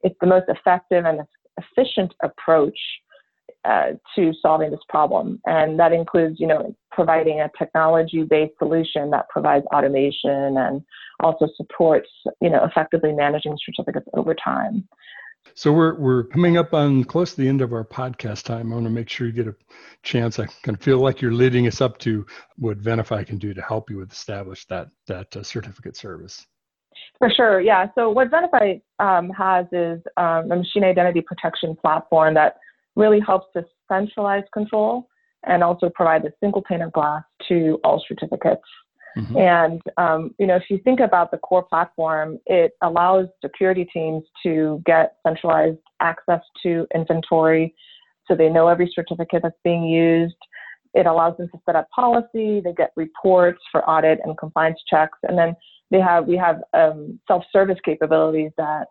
it's 0.02 0.16
the 0.22 0.26
most 0.26 0.46
effective 0.48 1.04
and 1.04 1.20
efficient 1.58 2.14
approach 2.22 2.78
uh, 3.64 3.92
to 4.16 4.32
solving 4.40 4.70
this 4.70 4.80
problem. 4.88 5.40
And 5.46 5.78
that 5.78 5.92
includes, 5.92 6.40
you 6.40 6.46
know, 6.46 6.74
providing 6.90 7.40
a 7.40 7.50
technology-based 7.58 8.54
solution 8.58 9.10
that 9.10 9.28
provides 9.28 9.66
automation 9.66 10.56
and 10.56 10.82
also 11.20 11.48
supports, 11.56 12.08
you 12.40 12.50
know, 12.50 12.64
effectively 12.64 13.12
managing 13.12 13.56
certificates 13.64 14.06
over 14.14 14.34
time. 14.34 14.88
So 15.54 15.72
we're 15.72 15.94
we're 15.98 16.24
coming 16.24 16.58
up 16.58 16.74
on 16.74 17.04
close 17.04 17.34
to 17.34 17.40
the 17.40 17.48
end 17.48 17.60
of 17.60 17.72
our 17.72 17.84
podcast 17.84 18.44
time. 18.44 18.70
I 18.70 18.74
want 18.74 18.86
to 18.86 18.90
make 18.90 19.08
sure 19.08 19.26
you 19.26 19.32
get 19.32 19.48
a 19.48 19.54
chance. 20.02 20.38
I 20.38 20.46
kind 20.62 20.76
of 20.76 20.82
feel 20.82 20.98
like 20.98 21.20
you're 21.20 21.32
leading 21.32 21.66
us 21.66 21.80
up 21.80 21.98
to 21.98 22.26
what 22.56 22.78
Venafi 22.78 23.26
can 23.26 23.38
do 23.38 23.54
to 23.54 23.62
help 23.62 23.90
you 23.90 23.96
with 23.96 24.12
establish 24.12 24.66
that 24.66 24.88
that 25.06 25.34
uh, 25.36 25.42
certificate 25.42 25.96
service. 25.96 26.46
For 27.18 27.30
sure, 27.30 27.60
yeah. 27.60 27.88
So 27.94 28.10
what 28.10 28.30
Venafi 28.30 28.82
um, 28.98 29.30
has 29.30 29.66
is 29.72 30.00
um, 30.16 30.50
a 30.50 30.56
machine 30.56 30.84
identity 30.84 31.22
protection 31.22 31.74
platform 31.74 32.34
that 32.34 32.56
really 33.00 33.20
helps 33.30 33.46
to 33.54 33.64
centralize 33.90 34.44
control 34.52 35.08
and 35.44 35.64
also 35.64 35.90
provide 35.94 36.22
a 36.24 36.32
single 36.40 36.62
pane 36.62 36.82
of 36.82 36.92
glass 36.92 37.24
to 37.48 37.78
all 37.82 37.98
certificates. 38.06 38.68
Mm-hmm. 39.16 39.36
And 39.38 39.80
um, 39.96 40.20
you 40.38 40.46
know, 40.46 40.56
if 40.56 40.64
you 40.70 40.78
think 40.84 41.00
about 41.00 41.30
the 41.32 41.38
core 41.38 41.64
platform, 41.64 42.38
it 42.46 42.72
allows 42.82 43.26
security 43.44 43.86
teams 43.92 44.22
to 44.44 44.80
get 44.86 45.14
centralized 45.26 45.78
access 46.00 46.42
to 46.62 46.86
inventory, 46.94 47.74
so 48.26 48.36
they 48.36 48.48
know 48.48 48.68
every 48.68 48.88
certificate 48.94 49.42
that's 49.42 49.64
being 49.64 49.84
used. 49.84 50.36
It 50.94 51.06
allows 51.06 51.36
them 51.38 51.48
to 51.52 51.58
set 51.66 51.74
up 51.74 51.88
policy. 51.90 52.60
They 52.64 52.74
get 52.76 52.90
reports 52.96 53.60
for 53.72 53.88
audit 53.88 54.20
and 54.22 54.38
compliance 54.38 54.80
checks, 54.88 55.18
and 55.24 55.36
then 55.36 55.56
they 55.90 56.00
have 56.00 56.26
we 56.26 56.36
have 56.36 56.58
um, 56.72 57.18
self-service 57.26 57.78
capabilities 57.84 58.52
that 58.58 58.86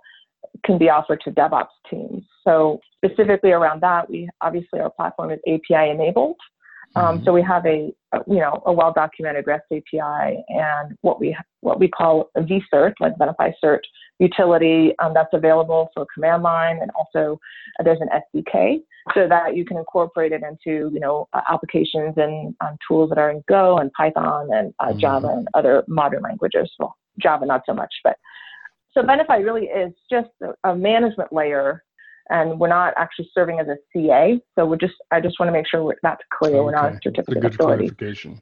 can 0.65 0.77
be 0.77 0.89
offered 0.89 1.21
to 1.21 1.31
DevOps 1.31 1.67
teams. 1.89 2.23
So 2.43 2.79
specifically 3.03 3.51
around 3.51 3.81
that, 3.81 4.09
we 4.09 4.29
obviously 4.41 4.79
our 4.79 4.89
platform 4.89 5.31
is 5.31 5.39
API 5.47 5.89
enabled. 5.89 6.37
Um, 6.95 7.17
mm-hmm. 7.17 7.25
So 7.25 7.33
we 7.33 7.43
have 7.43 7.65
a, 7.65 7.93
a, 8.13 8.19
you 8.27 8.39
know 8.39 8.63
a 8.65 8.73
well 8.73 8.91
documented 8.91 9.45
REST 9.45 9.65
API 9.71 10.43
and 10.49 10.97
what 11.01 11.19
we 11.19 11.37
what 11.61 11.79
we 11.79 11.87
call 11.87 12.31
a 12.35 12.41
vCert, 12.41 12.93
like 12.99 13.15
Venafi 13.17 13.53
Cert 13.63 13.79
utility 14.19 14.93
um, 14.99 15.13
that's 15.13 15.29
available 15.33 15.89
for 15.93 16.05
command 16.13 16.43
line, 16.43 16.79
and 16.81 16.89
also 16.97 17.39
uh, 17.79 17.83
there's 17.83 17.99
an 18.01 18.09
SDK 18.35 18.79
so 19.13 19.27
that 19.27 19.55
you 19.55 19.65
can 19.65 19.77
incorporate 19.77 20.31
it 20.31 20.41
into 20.41 20.91
you 20.91 20.99
know 20.99 21.27
uh, 21.33 21.41
applications 21.49 22.15
and 22.17 22.55
um, 22.61 22.75
tools 22.87 23.09
that 23.09 23.19
are 23.19 23.29
in 23.29 23.43
Go 23.47 23.77
and 23.77 23.91
Python 23.93 24.49
and 24.51 24.73
uh, 24.79 24.87
mm-hmm. 24.87 24.99
Java 24.99 25.27
and 25.27 25.47
other 25.53 25.83
modern 25.87 26.23
languages. 26.23 26.71
Well, 26.79 26.95
Java 27.21 27.45
not 27.45 27.61
so 27.67 27.73
much, 27.73 27.93
but 28.03 28.17
so 28.93 29.01
Venafi 29.01 29.43
really 29.43 29.65
is 29.65 29.93
just 30.09 30.29
a, 30.41 30.69
a 30.69 30.75
management 30.75 31.31
layer 31.31 31.83
and 32.29 32.59
we're 32.59 32.67
not 32.67 32.93
actually 32.97 33.29
serving 33.33 33.59
as 33.59 33.67
a 33.67 33.77
CA. 33.91 34.39
So 34.55 34.65
we're 34.65 34.77
just, 34.77 34.93
I 35.11 35.19
just 35.19 35.39
want 35.39 35.47
to 35.47 35.53
make 35.53 35.67
sure 35.67 35.95
that's 36.03 36.21
clear. 36.31 36.57
Okay. 36.57 36.61
We're 36.61 36.71
not 36.71 36.93
a 36.93 36.99
certificate 37.03 37.37
a 37.37 37.41
good 37.41 37.53
authority. 37.53 37.89
Clarification. 37.89 38.41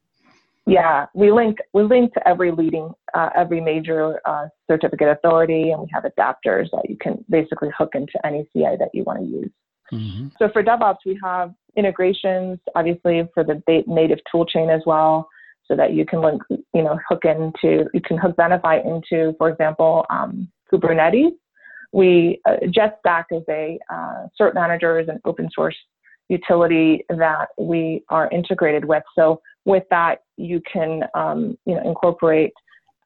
Yeah, 0.65 1.05
we 1.13 1.31
link 1.31 1.59
we 1.73 1.83
link 1.83 2.13
to 2.15 2.27
every 2.27 2.51
leading 2.51 2.91
uh, 3.13 3.29
every 3.33 3.61
major 3.61 4.19
uh, 4.25 4.47
certificate 4.69 5.07
authority, 5.07 5.71
and 5.71 5.79
we 5.79 5.87
have 5.93 6.03
adapters 6.03 6.69
that 6.71 6.89
you 6.89 6.97
can 6.99 7.23
basically 7.29 7.69
hook 7.77 7.91
into 7.93 8.13
any 8.25 8.49
CA 8.51 8.75
that 8.77 8.89
you 8.93 9.03
want 9.03 9.19
to 9.19 9.25
use. 9.25 9.51
Mm-hmm. 9.93 10.27
So 10.37 10.49
for 10.51 10.61
DevOps, 10.61 10.97
we 11.05 11.17
have 11.23 11.53
integrations, 11.77 12.59
obviously 12.75 13.25
for 13.33 13.45
the 13.45 13.63
native 13.87 14.19
toolchain 14.33 14.75
as 14.75 14.81
well. 14.85 15.29
So 15.67 15.75
that 15.75 15.93
you 15.93 16.05
can 16.05 16.21
link, 16.21 16.41
you 16.49 16.83
know, 16.83 16.99
hook 17.07 17.23
into, 17.25 17.85
you 17.93 18.01
can 18.01 18.17
hook 18.17 18.35
Venafi 18.37 18.85
into, 18.85 19.35
for 19.37 19.49
example, 19.49 20.05
um, 20.09 20.49
Kubernetes. 20.71 21.31
We, 21.93 22.41
uh, 22.45 22.57
JetStack 22.65 23.25
is 23.31 23.43
a 23.49 23.79
uh, 23.91 24.27
cert 24.39 24.53
manager, 24.53 24.99
is 24.99 25.07
an 25.07 25.19
open 25.25 25.49
source 25.53 25.75
utility 26.29 27.05
that 27.09 27.47
we 27.57 28.03
are 28.09 28.29
integrated 28.31 28.85
with. 28.85 29.03
So 29.15 29.41
with 29.65 29.83
that, 29.89 30.19
you 30.37 30.61
can, 30.71 31.03
um, 31.15 31.57
you 31.65 31.75
know, 31.75 31.81
incorporate 31.83 32.51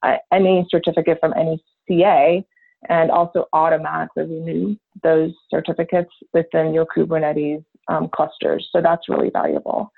uh, 0.03 0.15
any 0.33 0.65
certificate 0.69 1.19
from 1.19 1.33
any 1.37 1.63
CA 1.87 2.43
and 2.89 3.11
also 3.11 3.45
automatically 3.53 4.23
renew 4.23 4.75
those 5.03 5.31
certificates 5.49 6.09
within 6.33 6.73
your 6.73 6.85
Kubernetes 6.85 7.63
um, 7.87 8.09
clusters. 8.13 8.67
So 8.71 8.81
that's 8.81 9.07
really 9.07 9.29
valuable. 9.29 9.91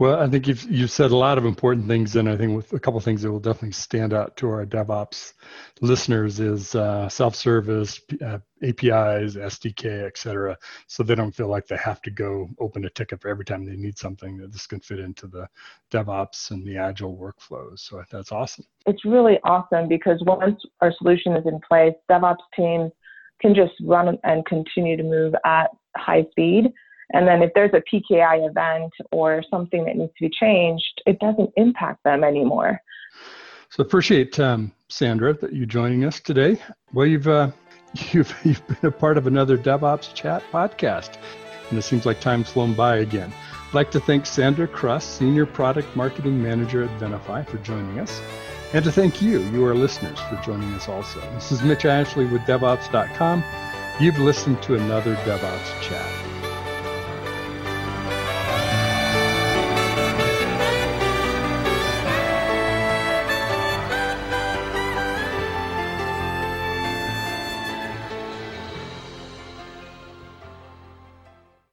Well, 0.00 0.18
I 0.18 0.28
think 0.28 0.48
you've 0.48 0.62
you've 0.62 0.90
said 0.90 1.10
a 1.10 1.16
lot 1.16 1.36
of 1.36 1.44
important 1.44 1.86
things, 1.86 2.16
and 2.16 2.26
I 2.26 2.34
think 2.34 2.56
with 2.56 2.72
a 2.72 2.80
couple 2.80 2.98
things 3.00 3.20
that 3.20 3.30
will 3.30 3.38
definitely 3.38 3.72
stand 3.72 4.14
out 4.14 4.34
to 4.38 4.48
our 4.48 4.64
DevOps 4.64 5.34
listeners 5.82 6.40
is 6.40 6.74
uh, 6.74 7.06
self-service, 7.10 8.00
uh, 8.24 8.38
APIs, 8.62 9.36
SDK, 9.36 10.06
et 10.06 10.16
cetera, 10.16 10.56
so 10.86 11.02
they 11.02 11.14
don't 11.14 11.34
feel 11.34 11.48
like 11.48 11.66
they 11.66 11.76
have 11.76 12.00
to 12.00 12.10
go 12.10 12.48
open 12.58 12.86
a 12.86 12.90
ticket 12.90 13.20
for 13.20 13.28
every 13.28 13.44
time 13.44 13.66
they 13.66 13.76
need 13.76 13.98
something. 13.98 14.38
That 14.38 14.52
this 14.52 14.66
can 14.66 14.80
fit 14.80 15.00
into 15.00 15.26
the 15.26 15.46
DevOps 15.90 16.50
and 16.50 16.66
the 16.66 16.78
Agile 16.78 17.14
workflows. 17.14 17.80
So 17.80 18.02
that's 18.10 18.32
awesome. 18.32 18.64
It's 18.86 19.04
really 19.04 19.38
awesome 19.44 19.86
because 19.86 20.22
once 20.24 20.62
our 20.80 20.94
solution 20.96 21.36
is 21.36 21.44
in 21.46 21.60
place, 21.68 21.92
DevOps 22.10 22.38
teams 22.56 22.90
can 23.42 23.54
just 23.54 23.74
run 23.82 24.16
and 24.24 24.46
continue 24.46 24.96
to 24.96 25.02
move 25.02 25.34
at 25.44 25.68
high 25.94 26.24
speed 26.30 26.72
and 27.12 27.26
then 27.26 27.42
if 27.42 27.52
there's 27.54 27.72
a 27.74 27.82
PKI 27.92 28.48
event 28.48 28.92
or 29.10 29.42
something 29.50 29.84
that 29.84 29.96
needs 29.96 30.12
to 30.18 30.28
be 30.28 30.30
changed, 30.30 31.02
it 31.06 31.18
doesn't 31.18 31.50
impact 31.56 32.02
them 32.04 32.24
anymore. 32.24 32.80
So 33.70 33.82
appreciate 33.82 34.38
um, 34.40 34.72
Sandra 34.88 35.34
that 35.34 35.52
you 35.52 35.66
joining 35.66 36.04
us 36.04 36.20
today. 36.20 36.60
Well, 36.92 37.06
you've 37.06 37.28
uh, 37.28 37.50
you've 38.12 38.34
you've 38.44 38.66
been 38.66 38.90
a 38.90 38.90
part 38.90 39.16
of 39.16 39.26
another 39.26 39.56
DevOps 39.56 40.12
Chat 40.14 40.42
podcast, 40.52 41.16
and 41.68 41.78
it 41.78 41.82
seems 41.82 42.06
like 42.06 42.20
time's 42.20 42.50
flown 42.50 42.74
by 42.74 42.98
again. 42.98 43.32
I'd 43.68 43.74
like 43.74 43.90
to 43.92 44.00
thank 44.00 44.26
Sandra 44.26 44.66
Kruss, 44.66 45.02
Senior 45.02 45.46
Product 45.46 45.94
Marketing 45.94 46.42
Manager 46.42 46.82
at 46.82 47.00
Venafi, 47.00 47.48
for 47.48 47.58
joining 47.58 48.00
us, 48.00 48.20
and 48.72 48.84
to 48.84 48.90
thank 48.90 49.22
you, 49.22 49.40
you 49.50 49.64
our 49.64 49.74
listeners, 49.74 50.18
for 50.18 50.40
joining 50.44 50.72
us 50.74 50.88
also. 50.88 51.20
This 51.34 51.52
is 51.52 51.62
Mitch 51.62 51.84
Ashley 51.84 52.26
with 52.26 52.42
DevOps.com. 52.42 53.44
You've 54.00 54.18
listened 54.18 54.60
to 54.62 54.74
another 54.74 55.14
DevOps 55.16 55.80
Chat. 55.82 56.29